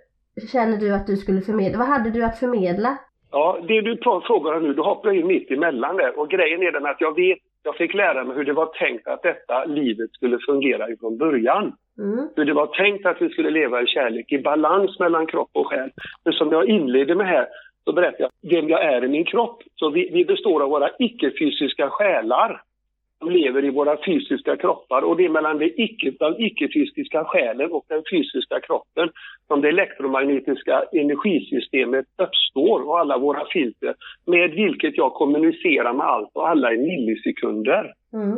[0.52, 1.78] känner du att du skulle förmedla?
[1.78, 2.98] Vad hade du att förmedla?
[3.30, 6.18] Ja, det du frågar nu, du hoppar in mitt emellan där.
[6.18, 9.06] Och grejen är den att jag vet, jag fick lära mig hur det var tänkt
[9.08, 11.72] att detta livet skulle fungera från början.
[11.98, 12.28] Mm.
[12.36, 15.66] Hur det var tänkt att vi skulle leva i kärlek, i balans mellan kropp och
[15.66, 15.90] själ.
[16.24, 17.46] Men som jag inledde med här,
[17.84, 19.62] så berättar jag vem jag är i min kropp.
[19.76, 22.62] Så vi, vi består av våra icke-fysiska själar
[23.20, 25.70] som lever i våra fysiska kroppar och det är mellan den
[26.38, 29.10] icke-fysiska själen och den fysiska kroppen
[29.46, 33.94] som det elektromagnetiska energisystemet uppstår och alla våra filter
[34.26, 37.92] med vilket jag kommunicerar med allt och alla i millisekunder.
[38.12, 38.36] Mm.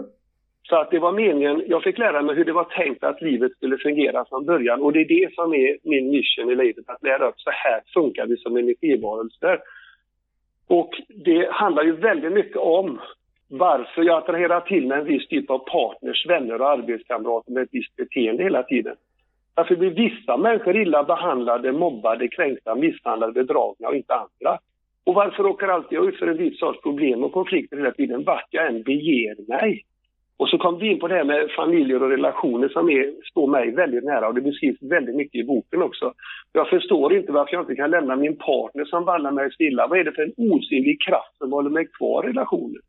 [0.69, 3.53] Så att det var meningen, jag fick lära mig hur det var tänkt att livet
[3.53, 7.03] skulle fungera från början och det är det som är min mission i livet, att
[7.03, 9.59] lära upp så här funkar vi som energivarelser.
[10.69, 10.91] Och
[11.25, 13.01] det handlar ju väldigt mycket om
[13.53, 17.69] varför jag attraherar till mig en viss typ av partners, vänner och arbetskamrater med ett
[17.73, 18.97] visst beteende hela tiden.
[19.55, 24.59] Varför blir vissa människor illa behandlade, mobbade, kränkta, misshandlade, bedragna och inte andra?
[25.05, 28.25] Och varför råkar alltid jag ut för en viss sorts problem och konflikter hela tiden,
[28.25, 29.83] vart jag än beger mig?
[30.37, 33.47] Och så kom vi in på det här med familjer och relationer som är, står
[33.47, 36.13] mig väldigt nära och det beskrivs väldigt mycket i boken också.
[36.53, 39.87] Jag förstår inte varför jag inte kan lämna min partner som vallar mig stilla.
[39.87, 42.83] Vad är det för en osynlig kraft som håller mig kvar i relationen?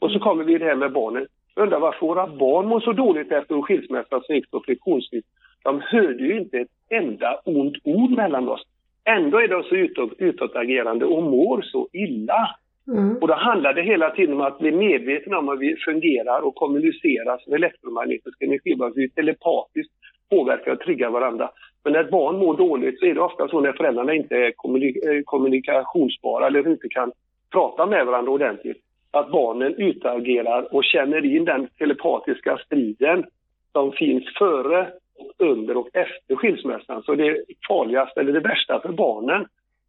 [0.00, 1.26] Och så kommer vi det här med barnen.
[1.56, 5.24] Undrar varför våra barn mår så dåligt efter en skilsmässa som gick så friktionsfritt.
[5.62, 8.62] De hörde ju inte ett enda ont ord mellan oss.
[9.04, 12.56] Ändå är de så utåt, utåtagerande och mår så illa.
[12.88, 13.16] Mm.
[13.16, 16.54] Och då handlar det hela tiden om att bli medveten om hur vi fungerar och
[16.54, 18.94] kommunicerar som elektromagnetiska energiband.
[18.96, 19.92] Vi telepatiskt
[20.30, 21.50] påverkar och triggar varandra.
[21.84, 24.46] Men när ett barn mår dåligt så är det ofta så när föräldrarna inte är
[24.46, 27.12] eh, kommunikationsbara eller inte kan
[27.52, 33.24] prata med varandra ordentligt att barnen utagerar och känner in den telepatiska striden
[33.72, 37.02] som finns före, och under och efter skilsmässan.
[37.02, 39.46] Så det farligaste, eller det värsta för barnen,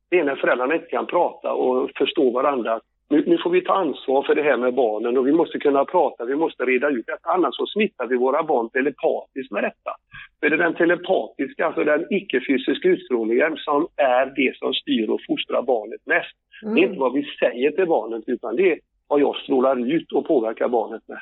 [0.10, 2.80] det är när föräldrarna inte kan prata och förstå varandra.
[3.10, 5.86] Nu, nu, får vi ta ansvar för det här med barnen och vi måste kunna
[5.86, 7.30] prata, vi måste reda ut detta.
[7.30, 9.92] Annars så smittar vi våra barn telepatiskt med detta.
[10.40, 15.22] För det är den telepatiska, alltså den icke-fysiska utstrålningen som är det som styr och
[15.28, 16.36] fostrar barnet mest.
[16.64, 16.76] Mm.
[16.76, 18.80] Det är inte vad vi säger till barnet utan det är
[19.12, 21.22] vad jag strålar ut och påverkar barnet med.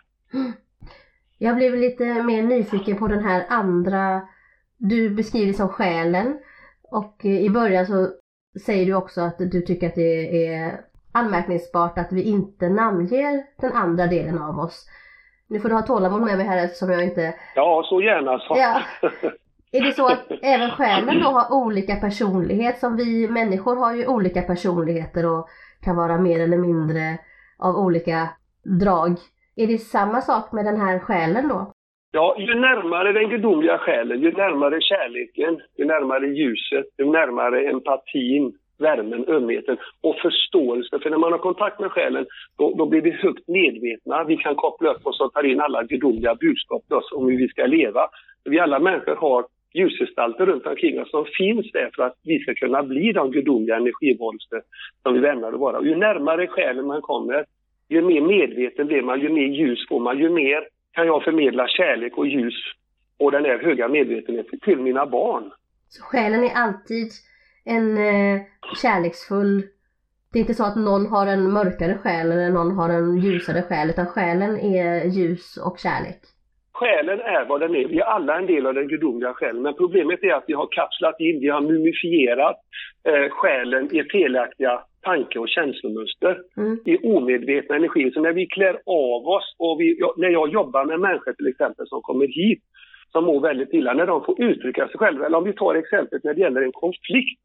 [1.37, 4.21] Jag blev lite mer nyfiken på den här andra
[4.77, 6.39] du beskriver som själen.
[6.91, 8.07] Och eh, i början så
[8.65, 10.79] säger du också att du tycker att det är
[11.11, 14.85] anmärkningsbart att vi inte namnger den andra delen av oss.
[15.47, 17.35] Nu får du ha tålamod med mig här eftersom jag inte...
[17.55, 18.55] Ja, så gärna så.
[18.57, 18.81] Ja.
[19.71, 22.79] Är det så att även själen då har olika personlighet?
[22.79, 25.49] Som vi människor har ju olika personligheter och
[25.83, 27.17] kan vara mer eller mindre
[27.59, 28.29] av olika
[28.83, 29.11] drag.
[29.55, 31.73] Är det samma sak med den här själen då?
[32.11, 38.53] Ja, ju närmare den gudomliga själen, ju närmare kärleken, ju närmare ljuset, ju närmare empatin,
[38.79, 40.99] värmen, ömheten och förståelse.
[40.99, 42.25] För när man har kontakt med själen,
[42.57, 44.23] då, då blir vi högt medvetna.
[44.23, 47.37] Vi kan koppla upp oss och ta in alla gudomliga budskap till oss om hur
[47.37, 48.09] vi ska leva.
[48.43, 52.53] Vi alla människor har ljusgestalter runt omkring oss som finns där för att vi ska
[52.53, 54.61] kunna bli de gudomliga energivarelser
[55.03, 55.77] som vi vänder att vara.
[55.77, 57.45] Och ju närmare själen man kommer,
[57.89, 61.67] ju mer medveten blir man, ju mer ljus får man, ju mer kan jag förmedla
[61.67, 62.55] kärlek och ljus
[63.19, 65.51] och den här höga medvetenheten till mina barn.
[65.87, 67.07] Så själen är alltid
[67.65, 68.41] en eh,
[68.81, 69.63] kärleksfull
[70.31, 73.61] det är inte så att någon har en mörkare själ eller någon har en ljusare
[73.61, 76.21] själ utan själen är ljus och kärlek.
[76.79, 77.87] Själen är vad den är.
[77.87, 79.61] Vi är alla en del av den gudomliga själen.
[79.61, 82.57] Men problemet är att vi har kapslat in, vi har mumifierat
[83.09, 86.37] eh, själen i felaktiga tanke och känslomönster.
[86.57, 86.79] Mm.
[86.85, 88.11] I omedvetna energier.
[88.11, 91.47] Så när vi klär av oss och vi, ja, när jag jobbar med människor till
[91.47, 92.63] exempel som kommer hit
[93.11, 95.25] som mår väldigt illa, när de får uttrycka sig själva.
[95.25, 97.41] Eller om vi tar exemplet när det gäller en konflikt.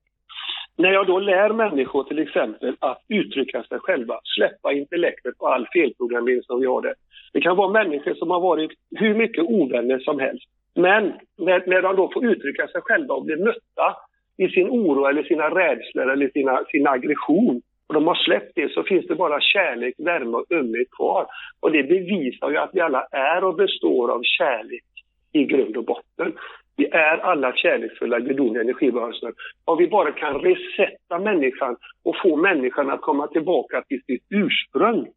[0.77, 5.67] När jag då lär människor till exempel att uttrycka sig själva, släppa intellektet och all
[5.73, 6.95] felprogrammering som vi har där.
[7.33, 10.45] Det kan vara människor som har varit hur mycket ovänner som helst.
[10.75, 13.97] Men när, när de då får uttrycka sig själva och blir mötta
[14.37, 18.73] i sin oro eller sina rädslor eller sina, sin aggression och de har släppt det
[18.73, 21.27] så finns det bara kärlek, värme och ömhet kvar.
[21.61, 24.85] Och det bevisar ju att vi alla är och består av kärlek
[25.33, 26.33] i grund och botten.
[26.77, 29.33] Vi är alla kärleksfulla gudomliga energivarelser.
[29.65, 35.09] Om vi bara kan resetta människan och få människan att komma tillbaka till sitt ursprung.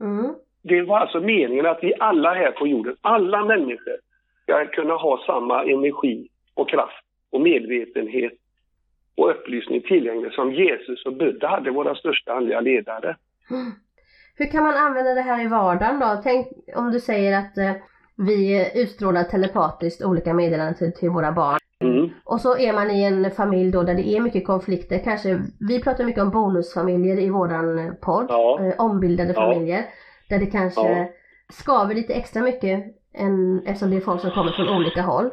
[0.00, 0.34] Mm.
[0.62, 3.96] Det var alltså meningen att vi alla här på jorden, alla människor,
[4.42, 8.32] ska kunna ha samma energi och kraft och medvetenhet
[9.16, 13.16] och upplysning tillgänglig som Jesus och Buddha hade, våra största andliga ledare.
[14.36, 16.20] Hur kan man använda det här i vardagen då?
[16.22, 17.72] Tänk om du säger att eh,
[18.16, 21.58] vi utstrålar telepatiskt olika meddelanden till, till våra barn.
[21.80, 22.10] Mm.
[22.24, 24.98] Och så är man i en familj då där det är mycket konflikter.
[25.04, 28.26] Kanske, vi pratar mycket om bonusfamiljer i våran eh, podd.
[28.28, 28.60] Ja.
[28.60, 29.52] Eh, ombildade Ja.
[29.52, 29.84] familjer.
[30.28, 31.06] Där det kanske Ja.
[31.52, 35.30] skaver lite extra mycket än, eftersom det är folk som kommer från olika håll.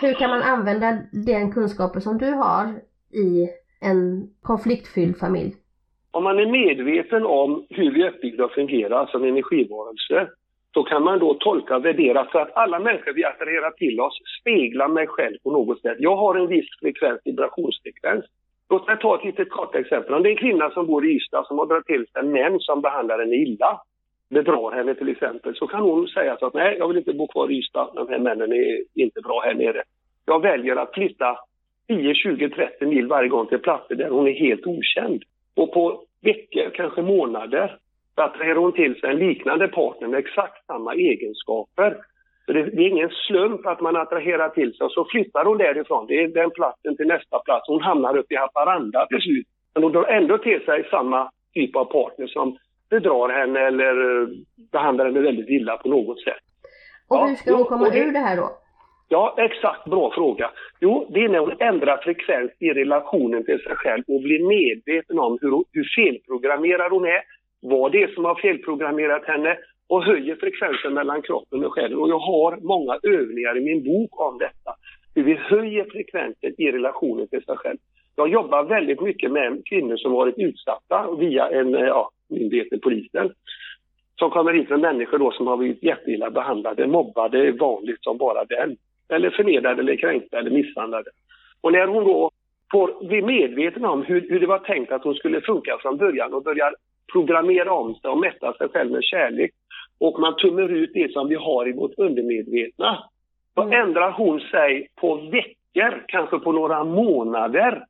[0.00, 2.66] Hur kan man använda den kunskapen som du har
[3.12, 3.48] i
[3.80, 5.54] en konfliktfylld familj?
[6.10, 10.28] Om man är medveten om hur vi är uppbyggda och fungerar som energivarelser,
[10.74, 14.20] så kan man då tolka och värdera för att alla människor vi attraherar till oss
[14.40, 15.96] speglar mig själv på något sätt.
[15.98, 18.24] Jag har en viss frekvens, vibrationsfrekvens.
[18.70, 20.14] Låt mig ta ett litet kort exempel.
[20.14, 22.60] Om det är en kvinna som bor i Ystad som har dragit till sig män
[22.60, 23.80] som behandlar henne illa,
[24.30, 27.26] bedrar henne till exempel, så kan hon säga så att nej, jag vill inte bo
[27.26, 29.82] kvar i Ystad, de här männen är inte bra här nere.
[30.26, 31.38] Jag väljer att flytta
[31.88, 35.22] 10, 20, 30 mil varje gång till platser där hon är helt okänd.
[35.56, 37.78] Och på veckor, kanske månader,
[38.14, 41.96] så attraherar hon till sig en liknande partner med exakt samma egenskaper.
[42.46, 45.58] Så det, det är ingen slump att man attraherar till sig och så flyttar hon
[45.58, 46.06] därifrån.
[46.06, 47.68] Det är den platsen till nästa plats.
[47.68, 49.46] Hon hamnar uppe i Haparanda till slut.
[49.74, 52.56] Men hon drar ändå till sig samma typ av partner som
[52.90, 54.28] bedrar henne eller eh,
[54.72, 56.42] behandlar henne väldigt illa på något sätt.
[57.08, 58.50] Och Ja, hur ska hon komma det- ur det här då?
[59.08, 59.84] Ja, exakt.
[59.84, 60.50] Bra fråga.
[60.80, 65.18] Jo, det är när hon ändrar frekvens i relationen till sig själv och blir medveten
[65.18, 67.20] om hur, hur felprogrammerad hon är,
[67.64, 71.98] vad det är som har felprogrammerat henne och höjer frekvensen mellan kroppen och själen.
[71.98, 74.74] Och jag har många övningar i min bok om detta.
[75.14, 77.76] Hur vi höjer frekvensen i relationen till sig själv.
[78.16, 83.30] Jag jobbar väldigt mycket med kvinnor som varit utsatta via en eh, ja, myndighet, polisen
[84.18, 88.44] som kommer hit med människor då som har blivit jätteilla behandlade, mobbade vanligt som bara
[88.44, 88.76] den.
[89.08, 91.10] Eller förnedrade eller kränkta eller misshandlade.
[91.60, 92.30] Och när hon då
[92.72, 96.34] får bli medveten om hur, hur det var tänkt att hon skulle funka från början
[96.34, 96.74] och börjar
[97.12, 99.50] programmera om sig och mätta sig själv med kärlek
[100.00, 102.98] och man tummar ut det som vi har i vårt undermedvetna.
[103.54, 103.80] Då Mm.
[103.88, 107.84] ändrar hon sig på veckor, kanske på några månader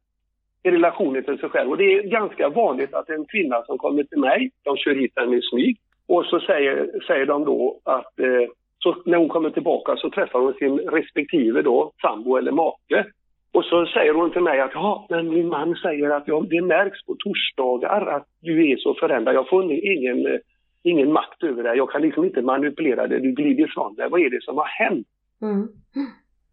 [0.62, 1.70] i relationen till sig själv.
[1.70, 5.12] Och det är ganska vanligt att en kvinna som kommer till mig, de kör hit
[5.16, 8.48] henne i smyg och så säger, säger de då att eh,
[8.78, 13.04] så när hon kommer tillbaka så träffar hon sin respektive då, sambo eller make.
[13.54, 16.62] Och så säger hon till mig att ja, men min man säger att ja, det
[16.62, 19.34] märks på torsdagar att du är så förändrad.
[19.34, 20.40] Jag får ingen, eh,
[20.82, 21.76] ingen makt över dig.
[21.76, 23.20] Jag kan liksom inte manipulera dig.
[23.20, 24.08] Du glider ifrån dig.
[24.10, 25.06] Vad är det som har hänt?
[25.42, 25.68] Mm.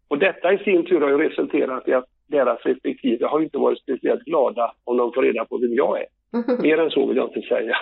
[0.08, 3.82] Och detta i sin tur har ju resulterat i att deras respektive har inte varit
[3.82, 6.06] speciellt glada om de får reda på vem jag är.
[6.62, 7.76] Mer än så vill jag inte säga.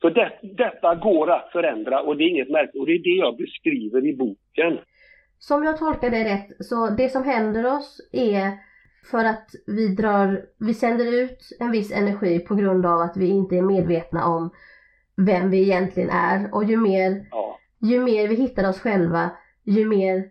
[0.00, 2.80] Så det, detta går att förändra och det är inget märkligt.
[2.80, 4.78] Och det är det jag beskriver i boken.
[5.40, 8.50] Som jag tolkar det rätt, så det som händer oss är
[9.10, 13.28] för att vi drar, vi sänder ut en viss energi på grund av att vi
[13.28, 14.50] inte är medvetna om
[15.26, 17.58] vem vi egentligen är och ju mer, Ja.
[17.78, 19.30] ju mer vi hittar oss själva,
[19.64, 20.24] ju mer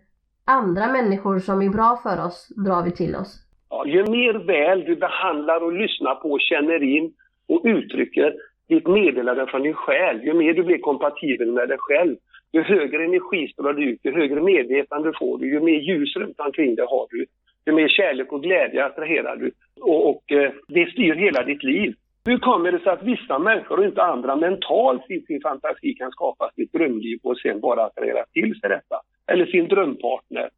[0.44, 3.46] andra människor som är bra för oss drar vi till oss.
[3.70, 7.12] Ja, ju mer väl du behandlar och lyssnar på känner in
[7.48, 8.34] och uttrycker
[8.68, 12.16] ditt meddelande från din själ, ju mer du blir kompatibel med dig själv,
[12.52, 16.40] ju högre energi strålar du ut, ju högre medvetande får du, ju mer ljus runt
[16.40, 17.26] omkring dig har du,
[17.66, 19.50] ju mer kärlek och glädje attraherar du.
[19.80, 21.94] Och, och eh, det styr hela ditt liv.
[22.24, 26.10] Hur kommer det sig att vissa människor och inte andra mentalt i sin fantasi kan
[26.10, 28.96] skapa sitt drömliv och sen bara attrahera till sig detta?
[29.26, 30.48] Eller sin drömpartner?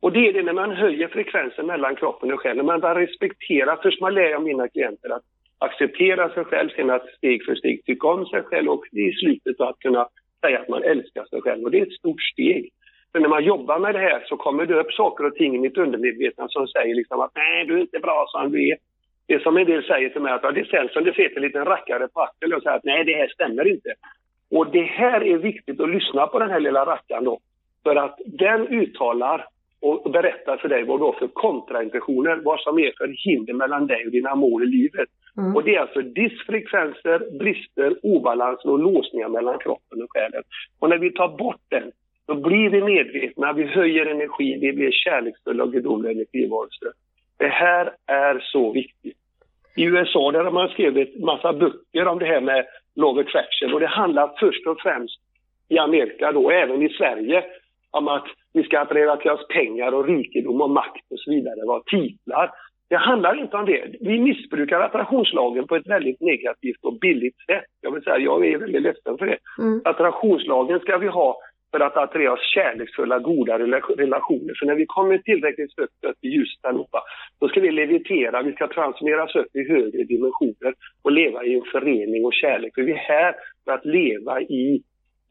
[0.00, 2.66] Och det är det när man höjer frekvensen mellan kroppen och själen.
[2.66, 5.22] Man respekterar, först man lär jag mina klienter att
[5.58, 9.60] acceptera sig själv, sen att steg för steg tycka om sig själv och i slutet
[9.60, 10.08] att kunna
[10.44, 11.64] säga att man älskar sig själv.
[11.64, 12.70] Och det är ett stort steg.
[13.12, 15.58] För när man jobbar med det här så kommer det upp saker och ting i
[15.58, 18.76] mitt undermedvetna som säger liksom att nej, du är inte bra som du är.
[19.26, 21.36] Det är som en del säger till mig att ja, det känns som det sitter
[21.36, 23.94] en liten rackare på axeln och säger att nej, det här stämmer inte.
[24.50, 27.40] Och det här är viktigt att lyssna på den här lilla rackaren då.
[27.82, 29.46] För att den uttalar
[29.82, 33.86] och berättar för dig vad du har för kontraintentioner, vad som är för hinder mellan
[33.86, 35.08] dig och dina mål i livet.
[35.36, 35.56] Mm.
[35.56, 40.42] Och det är alltså dysfrekvenser, brister, obalanser och låsningar mellan kroppen och själen.
[40.78, 41.92] Och när vi tar bort den,
[42.26, 46.88] då blir vi medvetna, vi höjer energi, vi blir kärleksfulla och gudomliga energivarelser.
[47.38, 49.16] Det här är så viktigt.
[49.76, 52.66] I USA där har man skrivit massa böcker om det här med
[53.02, 55.20] of Attraction och det handlar först och främst
[55.68, 57.44] i Amerika då, även i Sverige,
[57.90, 61.66] om att vi ska attrahera till oss pengar och rikedom och makt och så vidare,
[61.66, 62.50] vad titlar.
[62.88, 63.84] Det handlar inte om det.
[64.00, 67.64] Vi missbrukar attraktionslagen på ett väldigt negativt och billigt sätt.
[67.80, 69.38] Jag vill säga, jag är väldigt ledsen för det.
[69.58, 69.80] Mm.
[69.84, 71.38] Attraktionslagen ska vi ha
[71.72, 74.54] för att attrahera oss kärleksfulla, goda rela- relationer.
[74.58, 77.02] För när vi kommer tillräckligt högt upp i ljuset allihopa,
[77.40, 81.64] då ska vi levitera, vi ska transformeras upp i högre dimensioner och leva i en
[81.72, 82.74] förening och kärlek.
[82.74, 83.34] För vi är här
[83.64, 84.82] för att leva i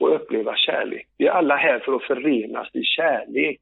[0.02, 1.08] och uppleva kärlek.
[1.18, 3.62] Vi är alla här för att förenas i kärlek.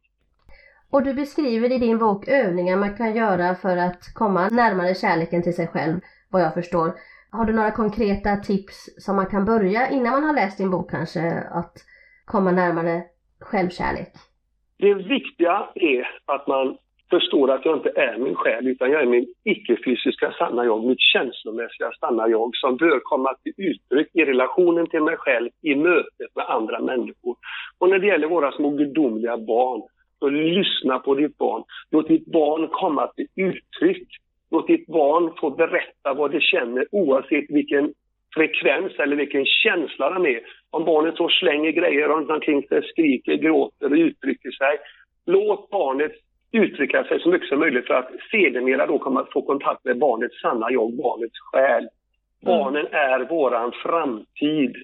[0.91, 5.43] Och du beskriver i din bok övningar man kan göra för att komma närmare kärleken
[5.43, 5.99] till sig själv,
[6.29, 6.93] vad jag förstår.
[7.31, 10.91] Har du några konkreta tips som man kan börja innan man har läst din bok
[10.91, 11.73] kanske, att
[12.25, 13.03] komma närmare
[13.39, 14.13] självkärlek?
[14.77, 16.77] Det viktiga är att man
[17.09, 20.99] förstår att jag inte är min själ utan jag är min icke-fysiska sanna jag, mitt
[20.99, 26.35] känslomässiga sanna jag som bör komma till uttryck i relationen till mig själv, i mötet
[26.35, 27.35] med andra människor.
[27.77, 29.81] Och när det gäller våra små gudomliga barn,
[30.19, 31.63] så lyssna på ditt barn.
[31.91, 34.07] Låt ditt barn komma till uttryck.
[34.51, 37.93] Låt ditt barn få berätta vad det känner oavsett vilken
[38.35, 40.41] frekvens eller vilken känsla de är.
[40.69, 44.77] Om barnet så slänger grejer runt omkring sig, skriker, gråter och uttrycker sig.
[45.25, 46.11] Låt barnet
[46.51, 49.97] uttrycka sig så mycket som möjligt för att sedermera då komma att få kontakt med
[49.97, 51.87] barnets sanna jag, barnets själ.
[52.41, 54.75] Barnen är våran framtid.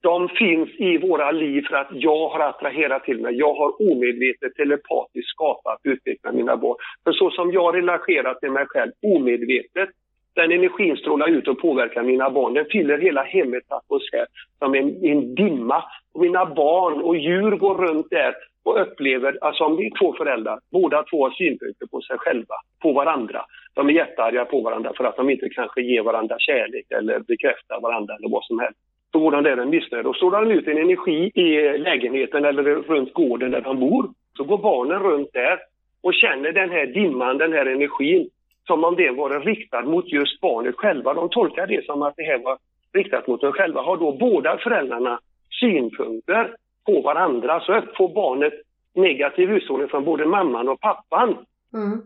[0.00, 3.34] De finns i våra liv för att jag har attraherat till mig.
[3.34, 6.76] Jag har omedvetet telepatiskt skapat och utvecklat mina barn.
[7.04, 9.88] För så som jag relaterar till mig själv omedvetet,
[10.34, 12.54] den energin strålar ut och påverkar mina barn.
[12.54, 14.26] Den fyller hela hemmets atmosfär
[14.58, 15.84] som en, en dimma.
[16.14, 18.34] Och mina barn och djur går runt där
[18.64, 22.54] och upplever, alltså om vi är två föräldrar, båda två har synpunkter på sig själva,
[22.82, 23.44] på varandra.
[23.74, 27.80] De är jättearga på varandra för att de inte kanske ger varandra kärlek eller bekräftar
[27.80, 28.78] varandra eller vad som helst.
[29.10, 30.04] Då går de där en missnöjd.
[30.04, 34.10] Då står de ut en energi i lägenheten eller runt gården där de bor.
[34.36, 35.58] Så går barnen runt där
[36.02, 38.30] och känner den här dimman, den här energin
[38.66, 41.14] som om det var riktad mot just barnet själva.
[41.14, 42.58] De tolkar det som att det här var
[42.92, 43.80] riktat mot dem själva.
[43.82, 45.20] Har då båda föräldrarna
[45.60, 46.54] synpunkter
[46.88, 48.54] på varandra så får barnet
[48.94, 51.36] negativ utstrålning från både mamman och pappan.
[51.74, 52.02] Mm.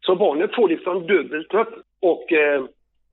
[0.00, 2.64] Så barnet får liksom dubbelt upp och eh,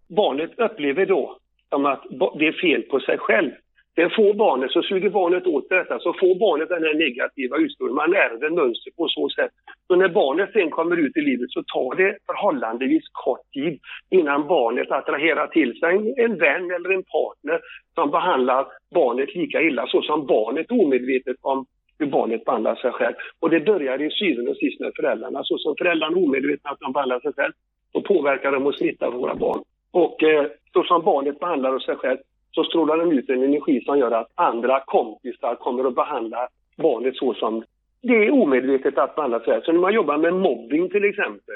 [0.07, 1.37] barnet upplever då
[1.69, 2.03] som att
[2.39, 3.51] det är fel på sig själv.
[3.99, 7.95] Det får barnet, så suger barnet åt detta, så får barnet den här negativa utstrålningen.
[7.95, 9.51] Man ärver mönster på så sätt.
[9.87, 14.47] Så när barnet sen kommer ut i livet så tar det förhållandevis kort tid innan
[14.47, 17.59] barnet attraherar till sig en, vän eller en partner
[17.95, 21.65] som behandlar barnet lika illa så som barnet omedvetet om
[21.99, 23.15] hur barnet behandlar sig själv.
[23.39, 25.43] Och det börjar i syvende och sist med föräldrarna.
[25.43, 27.53] Så som föräldrarna är omedvetna att de behandlar sig själv,
[27.91, 29.61] så påverkar de och smittar våra barn.
[29.91, 32.17] Och eh, så som barnet behandlar sig själv
[32.51, 36.47] så strålar de ut en energi som gör att andra kompisar kommer att behandla
[36.77, 37.63] barnet så som
[38.01, 39.61] det är omedvetet att behandla sig.
[39.63, 41.55] Så när man jobbar med mobbing till exempel,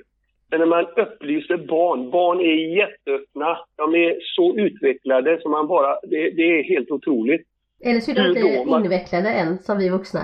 [0.49, 5.99] men när man upplyser barn, barn är jätteöppna, de är så utvecklade som man bara,
[6.03, 7.47] det, det är helt otroligt.
[7.81, 8.69] Eller så är de inte?
[8.69, 10.19] Man- invecklade än, som vi vuxna.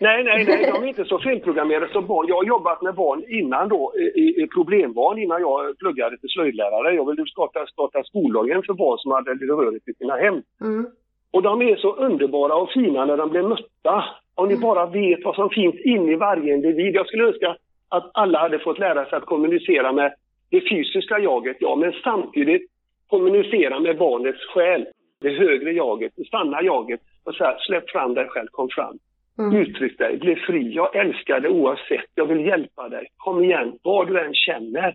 [0.00, 2.26] Nej, nej, nej, de är inte så felprogrammerade som barn.
[2.28, 6.94] Jag har jobbat med barn innan då, i, i problembarn, innan jag pluggade till slöjdlärare.
[6.94, 10.42] Jag ville starta, starta skollagen för barn som hade rörigt i sina hem.
[10.60, 10.86] Mm.
[11.30, 14.04] Och de är så underbara och fina när de blir mötta.
[14.34, 16.94] Om ni bara vet vad som finns inne i varje individ.
[16.94, 17.56] Jag skulle önska
[17.88, 20.14] att alla hade fått lära sig att kommunicera med
[20.50, 22.62] det fysiska jaget, ja, men samtidigt
[23.08, 24.86] kommunicera med barnets själ.
[25.20, 27.00] Det högre jaget, det sanna jaget.
[27.24, 28.98] Och säga, släpp fram dig själv, kom fram.
[29.38, 29.56] Mm.
[29.56, 30.74] Uttryck dig, bli fri.
[30.74, 32.10] Jag älskar dig oavsett.
[32.14, 33.06] Jag vill hjälpa dig.
[33.16, 34.94] Kom igen, vad du än känner.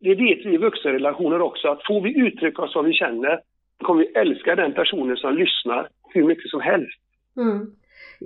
[0.00, 3.40] Det vet vi i vuxenrelationer också, att får vi uttrycka oss vad vi känner,
[3.82, 7.00] kommer vi älska den personen som lyssnar hur mycket som helst.
[7.36, 7.66] Mm.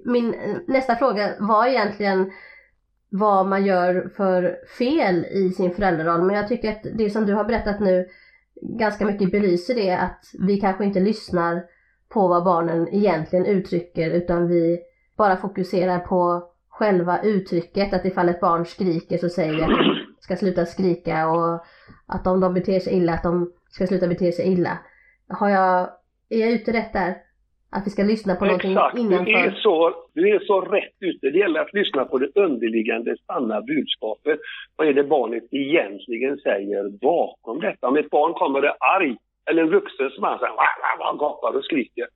[0.04, 2.30] Min eh, nästa fråga var egentligen
[3.10, 6.22] vad man gör för fel i sin föräldraroll.
[6.22, 8.06] Men jag tycker att det som du har berättat nu
[8.62, 11.62] ganska mycket belyser det att vi kanske inte lyssnar
[12.08, 14.78] på vad barnen egentligen uttrycker utan vi
[15.16, 17.94] bara fokuserar på själva uttrycket.
[17.94, 21.64] Att ifall ett barn skriker så säger vi att de ska sluta skrika och
[22.06, 24.78] att om de beter sig illa att de ska sluta bete sig illa.
[25.28, 25.88] Har jag,
[26.28, 27.14] är jag ute rätt där?
[27.70, 29.24] Att vi ska lyssna på någonting Exakt, innanför?
[29.24, 31.30] du är, så, du är så rätt ute.
[31.30, 34.38] Det gäller att lyssna på det underliggande sanna budskapet.
[34.76, 37.88] Vad är det barnet egentligen säger bakom detta?
[37.88, 39.16] Om ett barn kommer och är arg,
[39.50, 42.06] eller en vuxen som man säger, gapar och skriker.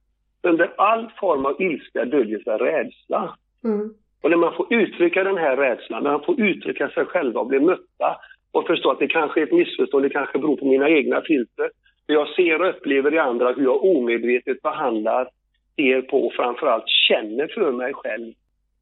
[0.43, 3.36] Under all form av ilska döljer sig rädsla.
[3.64, 3.95] Mm.
[4.22, 7.47] Och när man får uttrycka den här rädslan, när man får uttrycka sig själva och
[7.47, 8.16] bli mötta
[8.53, 11.70] och förstå att det kanske är ett missförstånd, det kanske beror på mina egna filter.
[12.07, 15.28] För jag ser och upplever i andra hur jag omedvetet behandlar,
[15.76, 18.32] ser på och framförallt känner för mig själv.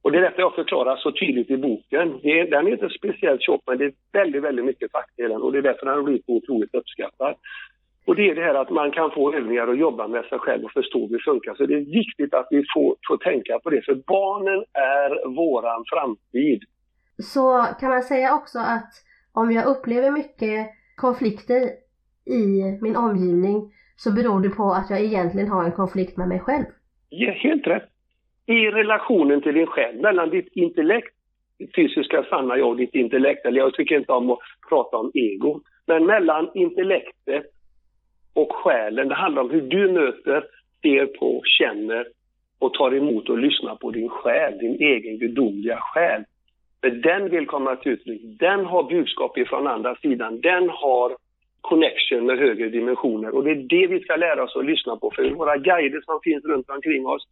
[0.02, 2.18] Och det är detta jag förklarar så tydligt i boken.
[2.22, 5.28] Det är, den är inte speciellt tjock, men det är väldigt, väldigt mycket fakta i
[5.28, 7.34] den och det är därför den har blivit otroligt uppskattad.
[8.09, 10.64] Och det är det här att man kan få övningar och jobba med sig själv
[10.64, 11.54] och förstå hur det funkar.
[11.54, 15.84] Så det är viktigt att vi får, får tänka på det, för barnen är våran
[15.92, 16.61] framtid.
[17.18, 18.92] Så kan man säga också att
[19.32, 21.61] om jag upplever mycket konflikter
[22.38, 26.40] i min omgivning så beror det på att jag egentligen har en konflikt med mig
[26.40, 26.66] själv.
[27.09, 27.88] Ja, helt rätt.
[28.46, 31.14] I relationen till din själ, mellan ditt intellekt,
[31.59, 34.38] ditt fysiska sanna jag och ditt intellekt, eller jag tycker inte om att
[34.68, 37.44] prata om ego, men mellan intellektet
[38.41, 40.45] och själen, det handlar om hur du möter,
[40.82, 42.07] ser på, känner
[42.59, 46.22] och tar emot och lyssnar på din själ, din egen gudomliga själ.
[46.80, 51.16] För den vill komma till uttryck, den har budskap ifrån andra sidan, den har
[51.61, 55.11] connection med högre dimensioner och det är det vi ska lära oss att lyssna på.
[55.16, 57.22] För våra guider som finns runt omkring oss,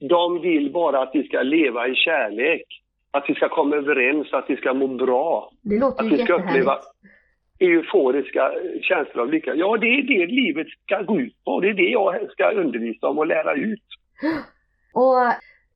[0.00, 2.66] de vill bara att vi ska leva i kärlek.
[3.10, 5.50] Att vi ska komma överens, att vi ska må bra.
[5.62, 6.78] Det låter Att vi ska uppleva.
[7.60, 8.52] Euforiska
[8.82, 9.54] känslor av lycka.
[9.54, 11.60] Ja, det är det livet ska gå ut på.
[11.60, 13.84] Det är det jag ska undervisa om och lära ut.
[14.94, 15.16] Och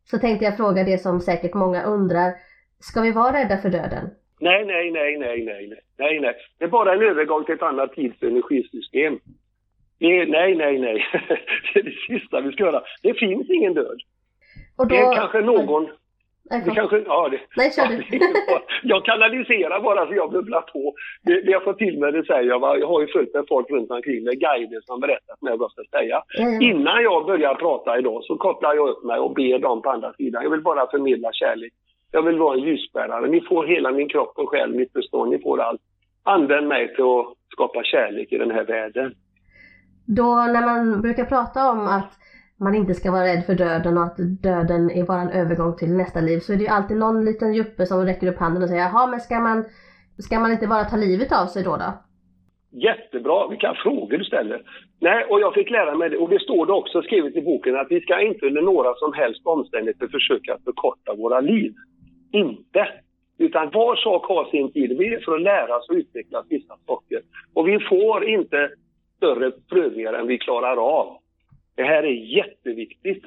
[0.04, 2.32] så tänkte jag fråga det som säkert många undrar.
[2.80, 4.10] Ska vi vara rädda för döden?
[4.40, 6.34] Nej, nej, nej, nej, nej, nej, nej.
[6.58, 9.18] Det är bara en övergång till ett annat tids energisystem.
[9.98, 11.04] Det är, nej, nej, nej.
[11.74, 12.82] Det är det sista vi ska göra.
[13.02, 13.98] Det finns ingen död.
[14.76, 14.84] Då...
[14.84, 15.88] Det är kanske någon...
[16.50, 18.18] Nej, Det kanske, ja, det, Nej, kör du.
[18.92, 20.94] jag kanaliserar bara så jag bubblar på.
[21.22, 22.58] Det, det jag får till mig det säger jag.
[22.60, 22.76] va.
[22.76, 25.64] Jag har ju följt med folk runt omkring mig, guider som berättar för mig vad
[25.64, 26.22] jag ska säga.
[26.38, 26.60] Ja.
[26.70, 30.12] Innan jag börjar prata idag så kopplar jag upp mig och ber dem på andra
[30.12, 30.42] sidan.
[30.42, 31.72] Jag vill bara förmedla kärlek.
[32.12, 33.26] Jag vill vara en ljusbärare.
[33.28, 35.80] Ni får hela min kropp och själ, mitt förstånd, ni får allt.
[36.22, 39.14] Använd mig till att skapa kärlek i den här världen.
[40.06, 42.12] Då när man brukar prata om att
[42.60, 45.92] man inte ska vara rädd för döden och att döden är bara en övergång till
[45.92, 48.68] nästa liv så är det ju alltid någon liten juppe som räcker upp handen och
[48.68, 49.64] säger jaha men ska man,
[50.18, 51.92] ska man inte bara ta livet av sig då då?
[52.70, 54.62] Jättebra, vilka frågor du ställer.
[55.00, 57.76] Nej, och jag fick lära mig det, och det står det också skrivet i boken,
[57.76, 61.74] att vi ska inte under några som helst omständigheter försöka förkorta våra liv.
[62.32, 62.88] Inte.
[63.38, 64.98] Utan var sak har sin tid.
[64.98, 67.20] Vi är för att lära oss och utveckla vissa saker.
[67.54, 68.70] Och vi får inte
[69.16, 71.18] större prövningar än vi klarar av.
[71.78, 73.24] Det här är jätteviktigt.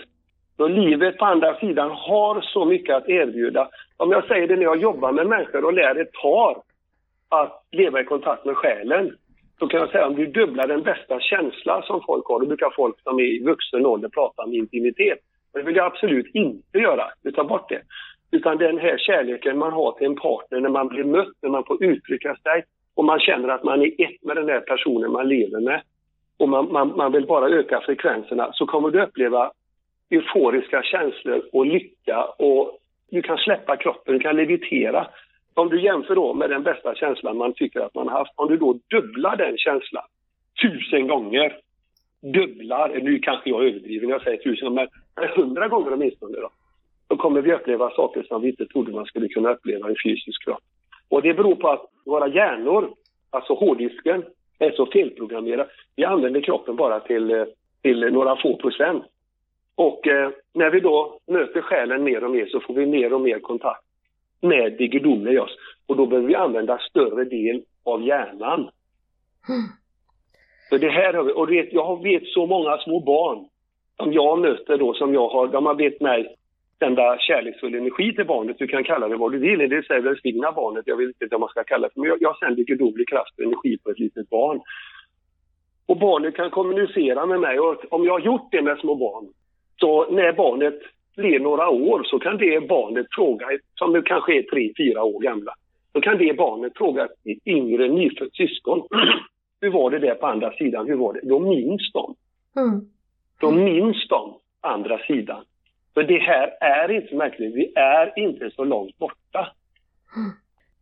[0.57, 3.69] Så livet på andra sidan har så mycket att erbjuda.
[3.97, 6.57] Om jag säger det när jag jobbar med människor och lär ett par
[7.29, 9.15] att leva i kontakt med själen,
[9.59, 12.69] så kan jag säga om du dubblar den bästa känsla som folk har, då brukar
[12.75, 15.19] folk som är i vuxen ålder prata om intimitet.
[15.53, 17.81] Men det vill jag absolut inte göra, vi tar bort det.
[18.31, 21.63] Utan den här kärleken man har till en partner när man blir mött, när man
[21.65, 22.63] får uttrycka sig
[22.95, 25.81] och man känner att man är ett med den här personen man lever med
[26.41, 29.51] och man, man, man vill bara öka frekvenserna så kommer du uppleva
[30.09, 32.77] euforiska känslor och lycka och
[33.11, 35.07] du kan släppa kroppen, du kan levitera.
[35.53, 38.47] Om du jämför då med den bästa känslan man tycker att man har haft, om
[38.47, 40.03] du då dubblar den känslan
[40.61, 41.57] tusen gånger,
[42.21, 44.87] dubblar, nu kanske jag överdriver när jag säger tusen, men
[45.35, 46.49] hundra gånger åtminstone då.
[47.07, 50.43] Då kommer vi uppleva saker som vi inte trodde man skulle kunna uppleva i fysisk
[50.43, 50.63] kropp.
[51.09, 52.93] Och det beror på att våra hjärnor,
[53.29, 54.23] alltså hårddisken,
[54.61, 55.67] är så felprogrammerad.
[55.95, 57.45] Vi använder kroppen bara till, eh,
[57.81, 59.03] till några få procent.
[59.75, 63.21] Och eh, när vi då möter själen mer och mer så får vi mer och
[63.21, 63.83] mer kontakt
[64.41, 65.57] med det gudomliga i oss.
[65.87, 68.69] Och då behöver vi använda större del av hjärnan.
[69.49, 70.81] Mm.
[70.81, 73.45] Det här har vi, och vet, jag vet så många små barn
[73.97, 76.35] som jag möter då, som jag har, de har bett mig
[76.81, 78.57] sända kärleksfull energi till barnet.
[78.59, 79.69] Du kan kalla det vad du vill.
[79.69, 80.83] Det säger välsigna barnet.
[80.87, 81.99] Jag vet inte vad man ska kalla det.
[81.99, 84.61] Men jag, jag sänder gudomlig kraft och energi på ett litet barn.
[85.85, 87.59] Och barnet kan kommunicera med mig.
[87.59, 89.27] Och om jag har gjort det med små barn,
[89.79, 90.79] så när barnet
[91.15, 95.19] blir några år så kan det barnet fråga, som nu kanske är tre, fyra år
[95.19, 95.53] gamla,
[95.93, 98.87] så kan det barnet fråga ett yngre nyfött syskon.
[99.61, 100.87] Hur var det där på andra sidan?
[100.87, 101.21] Hur var det?
[101.23, 102.15] Då minns de.
[102.61, 102.81] Mm.
[103.39, 105.43] Då minns de andra sidan.
[105.93, 107.55] För det här är inte så märkligt.
[107.55, 109.47] Vi är inte så långt borta.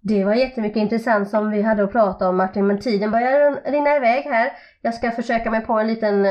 [0.01, 3.95] Det var jättemycket intressant som vi hade att prata om Martin, men tiden börjar rinna
[3.95, 4.51] iväg här.
[4.82, 6.26] Jag ska försöka mig på en liten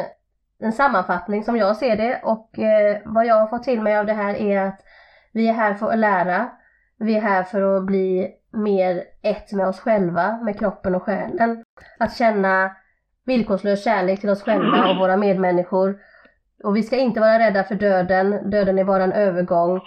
[0.60, 4.06] en sammanfattning som jag ser det och eh, vad jag har fått till mig av
[4.06, 4.80] det här är att
[5.32, 6.50] vi är här för att lära.
[6.98, 11.64] Vi är här för att bli mer ett med oss själva, med kroppen och själen.
[11.98, 12.76] Att känna
[13.26, 15.98] villkorslös kärlek till oss själva och våra medmänniskor.
[16.64, 19.80] Och vi ska inte vara rädda för döden, döden är bara en övergång.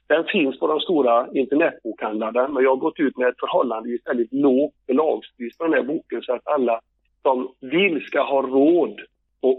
[0.07, 4.33] den finns på de stora internetbokhandlarna, men jag har gått ut med ett förhållandevis väldigt
[4.33, 6.79] lågt belagspris på den här boken så att alla
[7.21, 9.01] som vill ska ha råd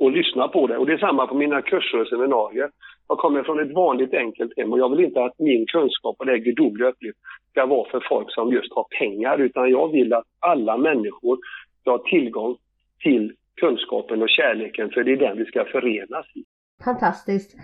[0.07, 0.77] att lyssna på det.
[0.79, 2.71] Och det är samma på mina kurser och seminarier.
[3.09, 6.27] Jag kommer från ett vanligt enkelt hem och jag vill inte att min kunskap och
[6.27, 7.19] det gudomliga uppgift
[7.51, 11.39] ska vara för folk som just har pengar utan jag vill att alla människor
[11.81, 12.57] ska ha tillgång
[13.03, 16.45] till kunskapen och kärleken för det är den vi ska förenas i.
[16.85, 17.57] Fantastiskt.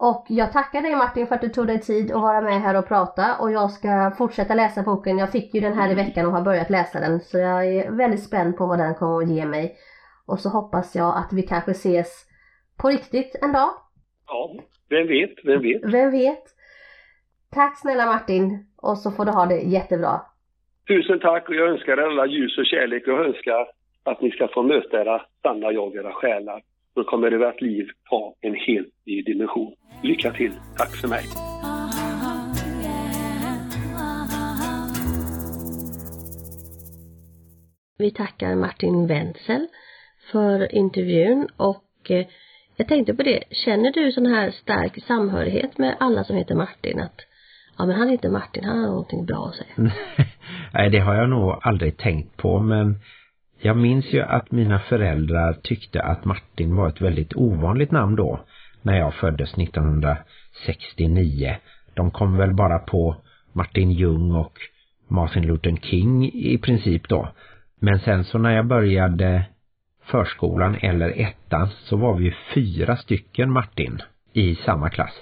[0.00, 2.78] Och jag tackar dig Martin för att du tog dig tid att vara med här
[2.78, 5.18] och prata och jag ska fortsätta läsa boken.
[5.18, 7.90] Jag fick ju den här i veckan och har börjat läsa den så jag är
[7.90, 9.76] väldigt spänd på vad den kommer att ge mig.
[10.26, 12.26] Och så hoppas jag att vi kanske ses
[12.82, 13.70] på riktigt en dag.
[14.26, 14.54] Ja,
[14.88, 15.82] vem vet, vem vet.
[15.84, 16.44] Vem vet.
[17.50, 20.20] Tack snälla Martin och så får du ha det jättebra.
[20.88, 23.66] Tusen tack och jag önskar er alla ljus och kärlek och önskar
[24.02, 26.62] att ni ska få möta era sanna jag, era själar.
[26.98, 29.74] Då kommer ert liv ta en helt ny dimension.
[30.02, 30.52] Lycka till.
[30.76, 31.24] Tack för mig.
[37.98, 39.68] Vi tackar Martin Wenzel
[40.32, 42.26] för intervjun och eh,
[42.76, 47.00] jag tänkte på det, känner du sån här stark samhörighet med alla som heter Martin?
[47.00, 47.20] Att
[47.78, 49.92] ja men han heter Martin, han har någonting bra att säga.
[50.74, 52.94] Nej det har jag nog aldrig tänkt på men
[53.60, 58.40] jag minns ju att mina föräldrar tyckte att Martin var ett väldigt ovanligt namn då
[58.82, 61.56] när jag föddes 1969.
[61.94, 63.16] De kom väl bara på
[63.52, 64.58] Martin Ljung och
[65.08, 67.28] Martin Luther King i princip då.
[67.80, 69.44] Men sen så när jag började
[70.04, 74.02] förskolan eller ettan så var vi fyra stycken Martin
[74.32, 75.14] i samma klass.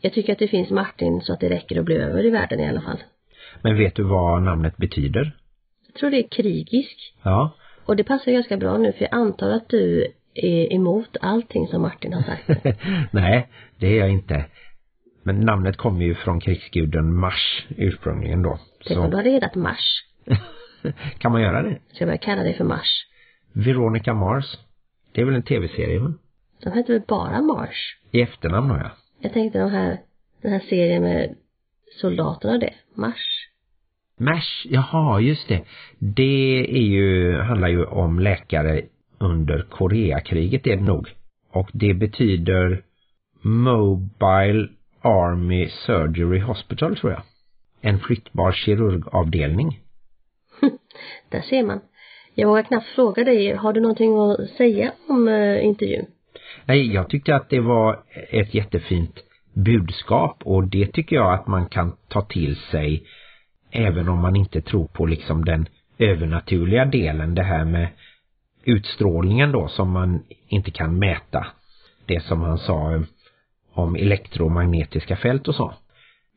[0.00, 2.60] Jag tycker att det finns Martin så att det räcker att bli över i världen
[2.60, 2.98] i alla fall.
[3.62, 5.36] Men vet du vad namnet betyder?
[5.86, 7.14] Jag tror det är krigisk.
[7.22, 7.54] Ja.
[7.86, 11.82] Och det passar ganska bra nu för jag antar att du är emot allting som
[11.82, 12.48] Martin har sagt.
[13.12, 14.44] Nej, det är jag inte.
[15.22, 18.58] Men namnet kommer ju från krigsguden Mars ursprungligen då.
[18.88, 20.04] Det var du hade redat Mars.
[21.18, 21.78] kan man göra det?
[21.92, 23.06] Ska börja kalla dig för Mars?
[23.52, 24.58] Veronica Mars.
[25.12, 26.14] Det är väl en tv-serie va?
[26.62, 27.96] De heter väl bara Mars?
[28.10, 28.90] I efternamn har jag.
[29.20, 30.00] Jag tänkte de här,
[30.42, 31.34] den här serien med
[32.00, 32.74] soldaterna och det.
[32.94, 33.41] Mars.
[34.22, 35.62] MASH, jaha just det.
[35.98, 38.82] Det är ju, handlar ju om läkare
[39.18, 41.08] under Koreakriget är det nog.
[41.50, 42.82] Och det betyder
[43.40, 44.68] Mobile
[45.00, 47.22] Army Surgery Hospital tror jag.
[47.80, 49.80] En flyttbar kirurgavdelning.
[51.28, 51.80] Där ser man.
[52.34, 56.06] Jag vågar knappt fråga dig, har du någonting att säga om uh, intervjun?
[56.64, 59.18] Nej, jag tyckte att det var ett jättefint
[59.54, 63.06] budskap och det tycker jag att man kan ta till sig
[63.72, 65.66] även om man inte tror på liksom den
[65.98, 67.88] övernaturliga delen, det här med
[68.64, 71.46] utstrålningen då som man inte kan mäta.
[72.06, 73.02] Det som han sa
[73.72, 75.74] om elektromagnetiska fält och så.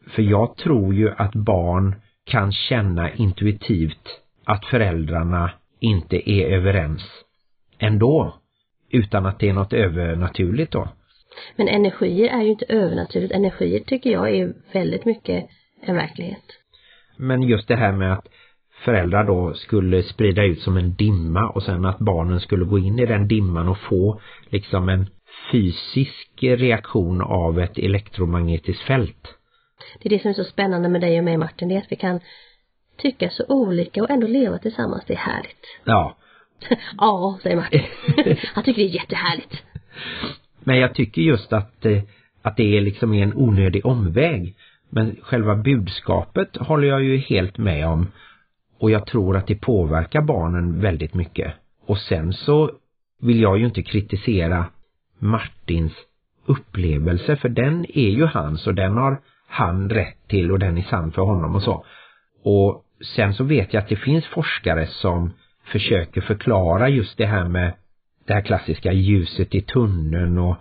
[0.07, 7.01] För jag tror ju att barn kan känna intuitivt att föräldrarna inte är överens
[7.79, 8.35] ändå.
[8.89, 10.87] Utan att det är något övernaturligt då.
[11.55, 13.33] Men energier är ju inte övernaturligt.
[13.33, 15.49] Energier tycker jag är väldigt mycket
[15.81, 16.43] en verklighet.
[17.17, 18.27] Men just det här med att
[18.85, 22.99] föräldrar då skulle sprida ut som en dimma och sen att barnen skulle gå in
[22.99, 25.09] i den dimman och få liksom en
[25.51, 29.35] fysisk reaktion av ett elektromagnetiskt fält.
[29.99, 31.91] Det är det som är så spännande med dig och mig Martin, det är att
[31.91, 32.19] vi kan
[32.97, 35.03] tycka så olika och ändå leva tillsammans.
[35.07, 35.65] Det är härligt.
[35.83, 36.17] Ja.
[36.97, 37.83] ja, säger Martin.
[38.53, 39.63] Han tycker det är jättehärligt.
[40.63, 42.01] Men jag tycker just att, eh,
[42.41, 44.55] att det är liksom en onödig omväg.
[44.95, 48.07] Men själva budskapet håller jag ju helt med om.
[48.79, 51.53] Och jag tror att det påverkar barnen väldigt mycket.
[51.85, 52.71] Och sen så
[53.21, 54.65] vill jag ju inte kritisera
[55.19, 55.93] Martins
[56.45, 60.81] upplevelse för den är ju hans och den har han rätt till och den är
[60.81, 61.85] sann för honom och så.
[62.43, 62.83] Och
[63.15, 65.33] sen så vet jag att det finns forskare som
[65.65, 67.73] försöker förklara just det här med
[68.27, 70.55] det här klassiska ljuset i tunneln och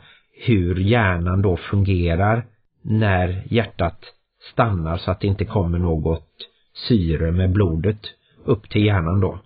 [0.46, 2.46] hur hjärnan då fungerar
[2.82, 4.13] när hjärtat
[4.52, 6.28] stannar så att det inte kommer något
[6.88, 8.00] syre med blodet
[8.44, 9.38] upp till hjärnan då.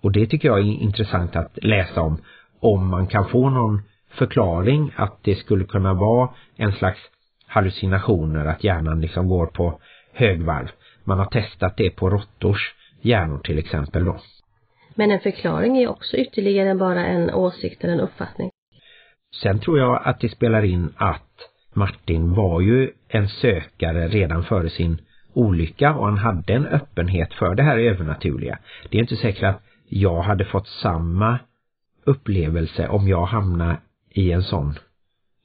[0.00, 2.18] Och det tycker jag är intressant att läsa om.
[2.60, 6.98] Om man kan få någon förklaring att det skulle kunna vara en slags
[7.46, 9.80] hallucinationer, att hjärnan liksom går på
[10.12, 10.70] högvarv.
[11.04, 14.16] Man har testat det på råttors hjärnor till exempel då.
[14.94, 18.50] Men en förklaring är också ytterligare bara en åsikt eller en uppfattning.
[19.42, 21.47] Sen tror jag att det spelar in att
[21.78, 25.00] Martin var ju en sökare redan före sin
[25.34, 28.58] olycka och han hade en öppenhet för det här övernaturliga.
[28.90, 31.38] Det är inte säkert att jag hade fått samma
[32.04, 33.76] upplevelse om jag hamnade
[34.10, 34.74] i en sån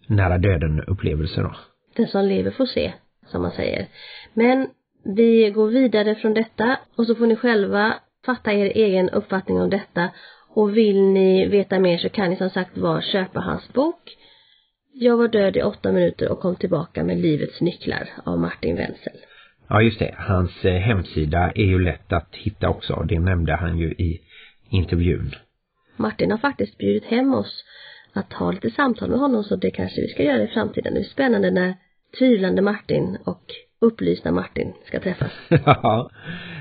[0.08, 1.56] nära döden upplevelse då.
[1.96, 2.94] Den som lever får se,
[3.26, 3.88] som man säger.
[4.34, 4.68] Men
[5.04, 7.94] vi går vidare från detta och så får ni själva
[8.26, 10.10] fatta er egen uppfattning om detta
[10.56, 14.18] och vill ni veta mer så kan ni som sagt var köpa hans bok
[14.96, 19.14] jag var död i åtta minuter och kom tillbaka med livets nycklar av Martin Wenzel.
[19.68, 23.78] Ja just det, hans eh, hemsida är ju lätt att hitta också, det nämnde han
[23.78, 24.22] ju i
[24.70, 25.36] intervjun.
[25.96, 27.64] Martin har faktiskt bjudit hem oss
[28.14, 30.94] att ha lite samtal med honom så det kanske vi ska göra i framtiden.
[30.94, 31.74] Det är spännande när
[32.20, 33.44] tvivlande Martin och
[33.82, 35.32] upplysna Martin ska träffas.
[35.50, 36.10] ja,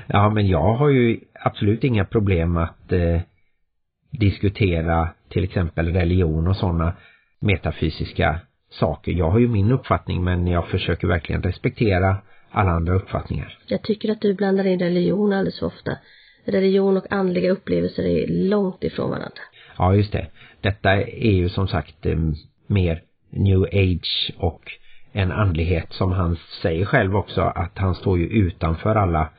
[0.07, 3.21] ja men jag har ju absolut inga problem att eh,
[4.11, 6.93] diskutera till exempel religion och sådana
[7.43, 8.39] metafysiska
[8.69, 9.11] saker.
[9.11, 12.17] Jag har ju min uppfattning men jag försöker verkligen respektera
[12.51, 13.57] alla andra uppfattningar.
[13.67, 15.97] Jag tycker att du blandar in religion alldeles för ofta.
[16.45, 19.41] Religion och andliga upplevelser är långt ifrån varandra.
[19.77, 20.27] Ja, just det.
[20.61, 22.17] Detta är ju som sagt eh,
[22.67, 24.61] mer new age och
[25.11, 29.29] en andlighet som han säger själv också att han står ju utanför alla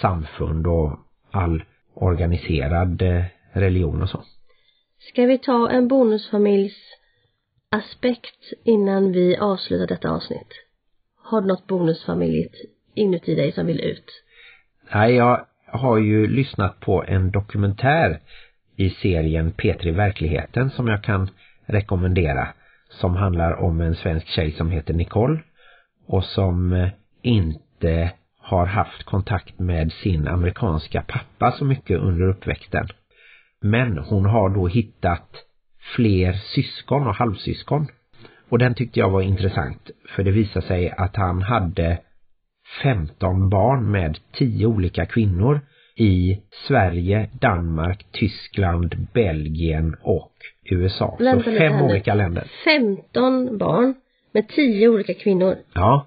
[0.00, 0.98] samfund och
[1.30, 1.62] all
[1.94, 4.22] organiserad eh, religion och så.
[4.98, 6.76] Ska vi ta en bonusfamiljs
[7.70, 10.48] aspekt innan vi avslutar detta avsnitt?
[11.22, 12.54] Har du något bonusfamiljigt
[12.94, 14.22] inuti dig som vill ut?
[14.94, 18.20] Nej, jag har ju lyssnat på en dokumentär
[18.76, 21.30] i serien Petri verkligheten som jag kan
[21.66, 22.48] rekommendera
[22.88, 25.40] som handlar om en svensk tjej som heter Nicole
[26.06, 26.88] och som eh,
[27.22, 32.88] inte har haft kontakt med sin amerikanska pappa så mycket under uppväxten.
[33.60, 35.45] Men hon har då hittat
[35.94, 37.86] fler syskon och halvsyskon.
[38.48, 41.98] Och den tyckte jag var intressant för det visar sig att han hade
[42.82, 45.60] 15 barn med 10 olika kvinnor
[45.96, 50.32] i Sverige, Danmark, Tyskland, Belgien och
[50.70, 51.16] USA.
[51.20, 52.44] Vänta så fem olika länder.
[52.64, 53.94] 15 barn
[54.32, 55.56] med 10 olika kvinnor.
[55.74, 56.06] Ja,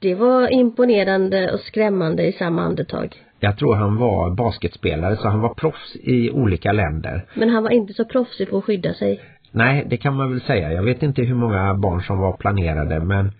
[0.00, 3.16] Det var imponerande och skrämmande i samma andetag.
[3.40, 7.24] Jag tror han var basketspelare så han var proffs i olika länder.
[7.34, 9.20] Men han var inte så proffsig på att skydda sig.
[9.50, 10.72] Nej, det kan man väl säga.
[10.72, 13.32] Jag vet inte hur många barn som var planerade men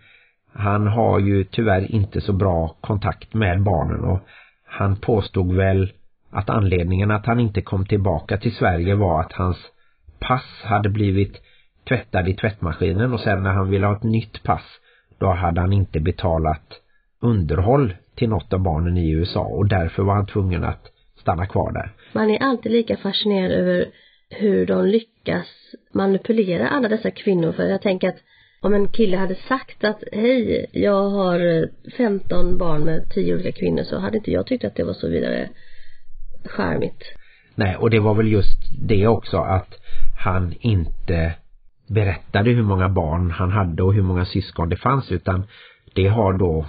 [0.53, 4.21] han har ju tyvärr inte så bra kontakt med barnen och
[4.67, 5.93] han påstod väl
[6.31, 9.57] att anledningen att han inte kom tillbaka till Sverige var att hans
[10.19, 11.43] pass hade blivit
[11.89, 14.81] tvättad i tvättmaskinen och sen när han ville ha ett nytt pass
[15.19, 16.81] då hade han inte betalat
[17.27, 21.73] underhåll till något av barnen i USA och därför var han tvungen att stanna kvar
[21.73, 21.93] där.
[22.13, 23.87] Man är alltid lika fascinerad över
[24.31, 25.47] hur de lyckas
[25.93, 27.53] manipulera alla dessa kvinnor.
[27.53, 28.19] För jag tänker att
[28.61, 33.53] om en kille hade sagt att hej, jag har eh, 15 barn med 10 olika
[33.53, 35.49] kvinnor så hade inte jag tyckt att det var så vidare
[36.45, 37.05] charmigt.
[37.55, 38.59] Nej, och det var väl just
[38.89, 39.75] det också att
[40.19, 41.33] han inte
[41.87, 45.47] berättade hur många barn han hade och hur många syskon det fanns utan
[45.95, 46.67] det har då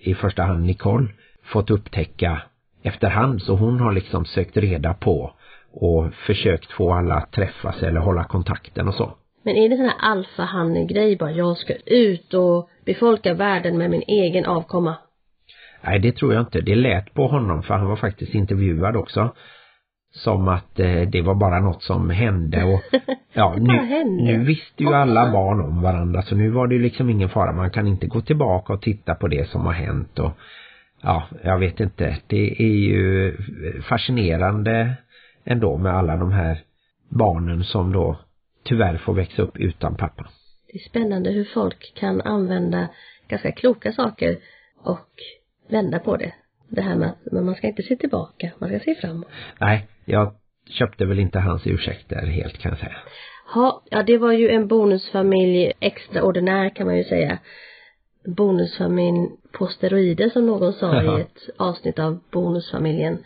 [0.00, 1.08] i första hand Nicole
[1.52, 2.42] fått upptäcka
[2.82, 5.32] efterhand så hon har liksom sökt reda på
[5.72, 9.16] och försökt få alla att träffas eller hålla kontakten och så.
[9.42, 14.02] Men är det sån här alfahanne-grej bara, jag ska ut och befolka världen med min
[14.06, 14.96] egen avkomma?
[15.84, 16.60] Nej, det tror jag inte.
[16.60, 19.34] Det lät på honom för han var faktiskt intervjuad också.
[20.12, 22.80] Som att eh, det var bara något som hände och
[23.32, 24.22] ja, nu, hände.
[24.22, 27.52] nu visste ju alla barn om varandra så nu var det ju liksom ingen fara.
[27.52, 30.30] Man kan inte gå tillbaka och titta på det som har hänt och
[31.02, 32.16] ja, jag vet inte.
[32.26, 33.36] Det är ju
[33.88, 34.96] fascinerande
[35.44, 36.58] ändå med alla de här
[37.08, 38.16] barnen som då
[38.64, 40.28] tyvärr får växa upp utan pappa.
[40.72, 42.88] Det är spännande hur folk kan använda
[43.28, 44.38] ganska kloka saker
[44.82, 45.08] och
[45.68, 46.32] vända på det.
[46.70, 49.28] Det här med att men man ska inte se tillbaka, man ska se framåt.
[49.60, 50.34] Nej, jag
[50.70, 52.96] köpte väl inte hans ursäkter helt kan jag säga.
[53.54, 57.38] Ha, ja, det var ju en bonusfamilj extraordinär kan man ju säga.
[58.24, 61.18] Bonusfamilj på steroider som någon sa Jaha.
[61.18, 63.18] i ett avsnitt av Bonusfamiljen.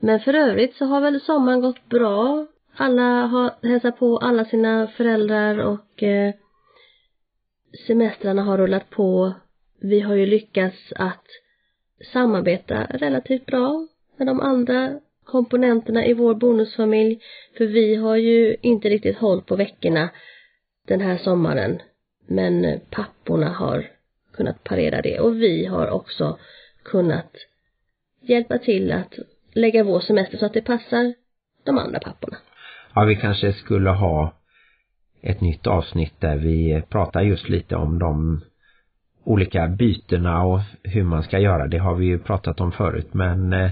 [0.00, 2.46] Men för övrigt så har väl sommaren gått bra.
[2.76, 6.34] Alla har hälsat på alla sina föräldrar och eh,
[7.86, 9.32] semestrarna har rullat på.
[9.80, 11.24] Vi har ju lyckats att
[12.12, 13.86] samarbeta relativt bra
[14.16, 17.20] med de andra komponenterna i vår bonusfamilj.
[17.56, 20.10] För vi har ju inte riktigt hållit på veckorna
[20.86, 21.82] den här sommaren.
[22.26, 23.90] Men eh, papporna har
[24.32, 26.38] kunnat parera det och vi har också
[26.82, 27.36] kunnat
[28.20, 29.18] hjälpa till att
[29.52, 31.14] lägga vår semester så att det passar
[31.64, 32.36] de andra papporna.
[32.94, 34.34] Ja, vi kanske skulle ha
[35.22, 38.44] ett nytt avsnitt där vi eh, pratar just lite om de
[39.24, 41.66] olika bytena och hur man ska göra.
[41.66, 43.70] Det har vi ju pratat om förut men eh,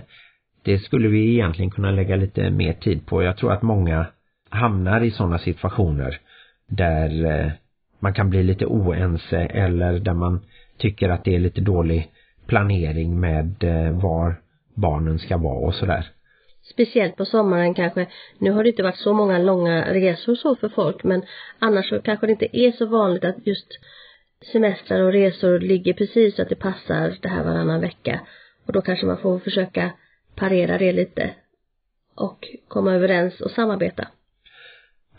[0.62, 3.22] det skulle vi egentligen kunna lägga lite mer tid på.
[3.22, 4.07] Jag tror att många
[4.48, 6.18] hamnar i sådana situationer
[6.66, 7.53] där eh,
[7.98, 10.40] man kan bli lite oense eller där man
[10.78, 12.11] tycker att det är lite dålig
[12.46, 14.34] planering med eh, var
[14.74, 16.07] barnen ska vara och sådär.
[16.62, 18.07] Speciellt på sommaren kanske.
[18.38, 21.22] Nu har det inte varit så många långa resor så för folk men
[21.59, 23.68] annars så kanske det inte är så vanligt att just
[24.53, 28.20] semestrar och resor ligger precis så att det passar det här varannan vecka.
[28.66, 29.93] Och då kanske man får försöka
[30.34, 31.34] parera det lite
[32.14, 34.09] och komma överens och samarbeta.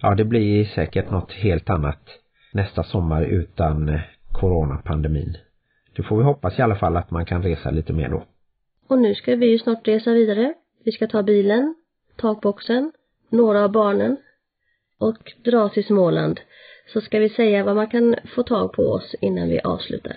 [0.02, 2.10] Ja, det blir säkert något helt annat
[2.54, 4.00] nästa sommar utan
[4.32, 5.38] coronapandemin.
[5.96, 8.24] Det får vi hoppas i alla fall att man kan resa lite mer då.
[8.88, 10.54] Och nu ska vi ju snart resa vidare.
[10.84, 11.76] Vi ska ta bilen,
[12.16, 12.92] takboxen,
[13.30, 14.18] några av barnen
[14.98, 16.40] och dra till Småland.
[16.88, 20.14] Så ska vi säga vad man kan få tag på oss innan vi avslutar.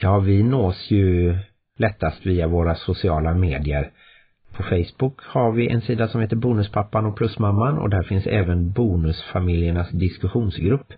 [0.00, 1.38] Ja, vi nås ju
[1.78, 3.90] lättast via våra sociala medier.
[4.56, 8.70] På Facebook har vi en sida som heter Bonuspappan och Plusmamman och där finns även
[8.72, 10.92] Bonusfamiljernas diskussionsgrupp.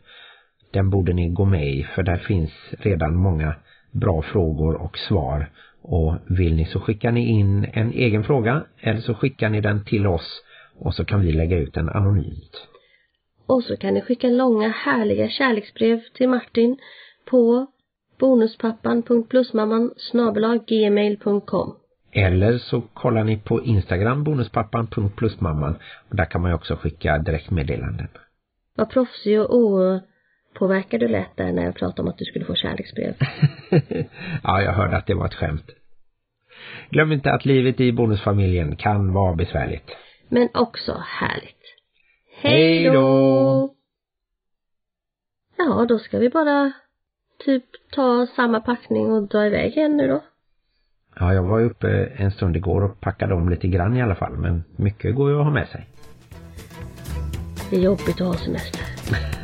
[0.73, 3.55] Den borde ni gå med i för där finns redan många
[3.91, 5.51] bra frågor och svar.
[5.83, 9.85] Och vill ni så skickar ni in en egen fråga eller så skickar ni den
[9.85, 10.43] till oss
[10.79, 12.68] och så kan vi lägga ut den anonymt.
[13.49, 16.77] Och så kan ni skicka långa härliga kärleksbrev till Martin
[17.31, 17.67] på
[18.19, 19.91] bonuspappan.plusmamman
[20.67, 21.77] gmail.com
[22.13, 25.79] Eller så kollar ni på Instagram bonuspappan.plusmamman
[26.11, 28.09] och där kan man ju också skicka direktmeddelanden.
[28.77, 32.55] Vad proffsig och opåverkad du lät där när jag pratade om att du skulle få
[32.55, 33.15] kärleksbrev.
[34.43, 35.71] ja, jag hörde att det var ett skämt.
[36.91, 39.91] Glöm inte att livet i bonusfamiljen kan vara besvärligt.
[40.29, 41.78] Men också härligt.
[42.41, 43.75] Hej då!
[45.57, 46.73] Ja, då ska vi bara
[47.45, 50.23] typ ta samma packning och dra iväg igen nu då.
[51.21, 54.37] Ja, jag var uppe en stund igår och packade om lite grann i alla fall,
[54.37, 55.87] men mycket går ju att ha med sig.
[57.71, 58.81] Det är jobbigt att ha semester.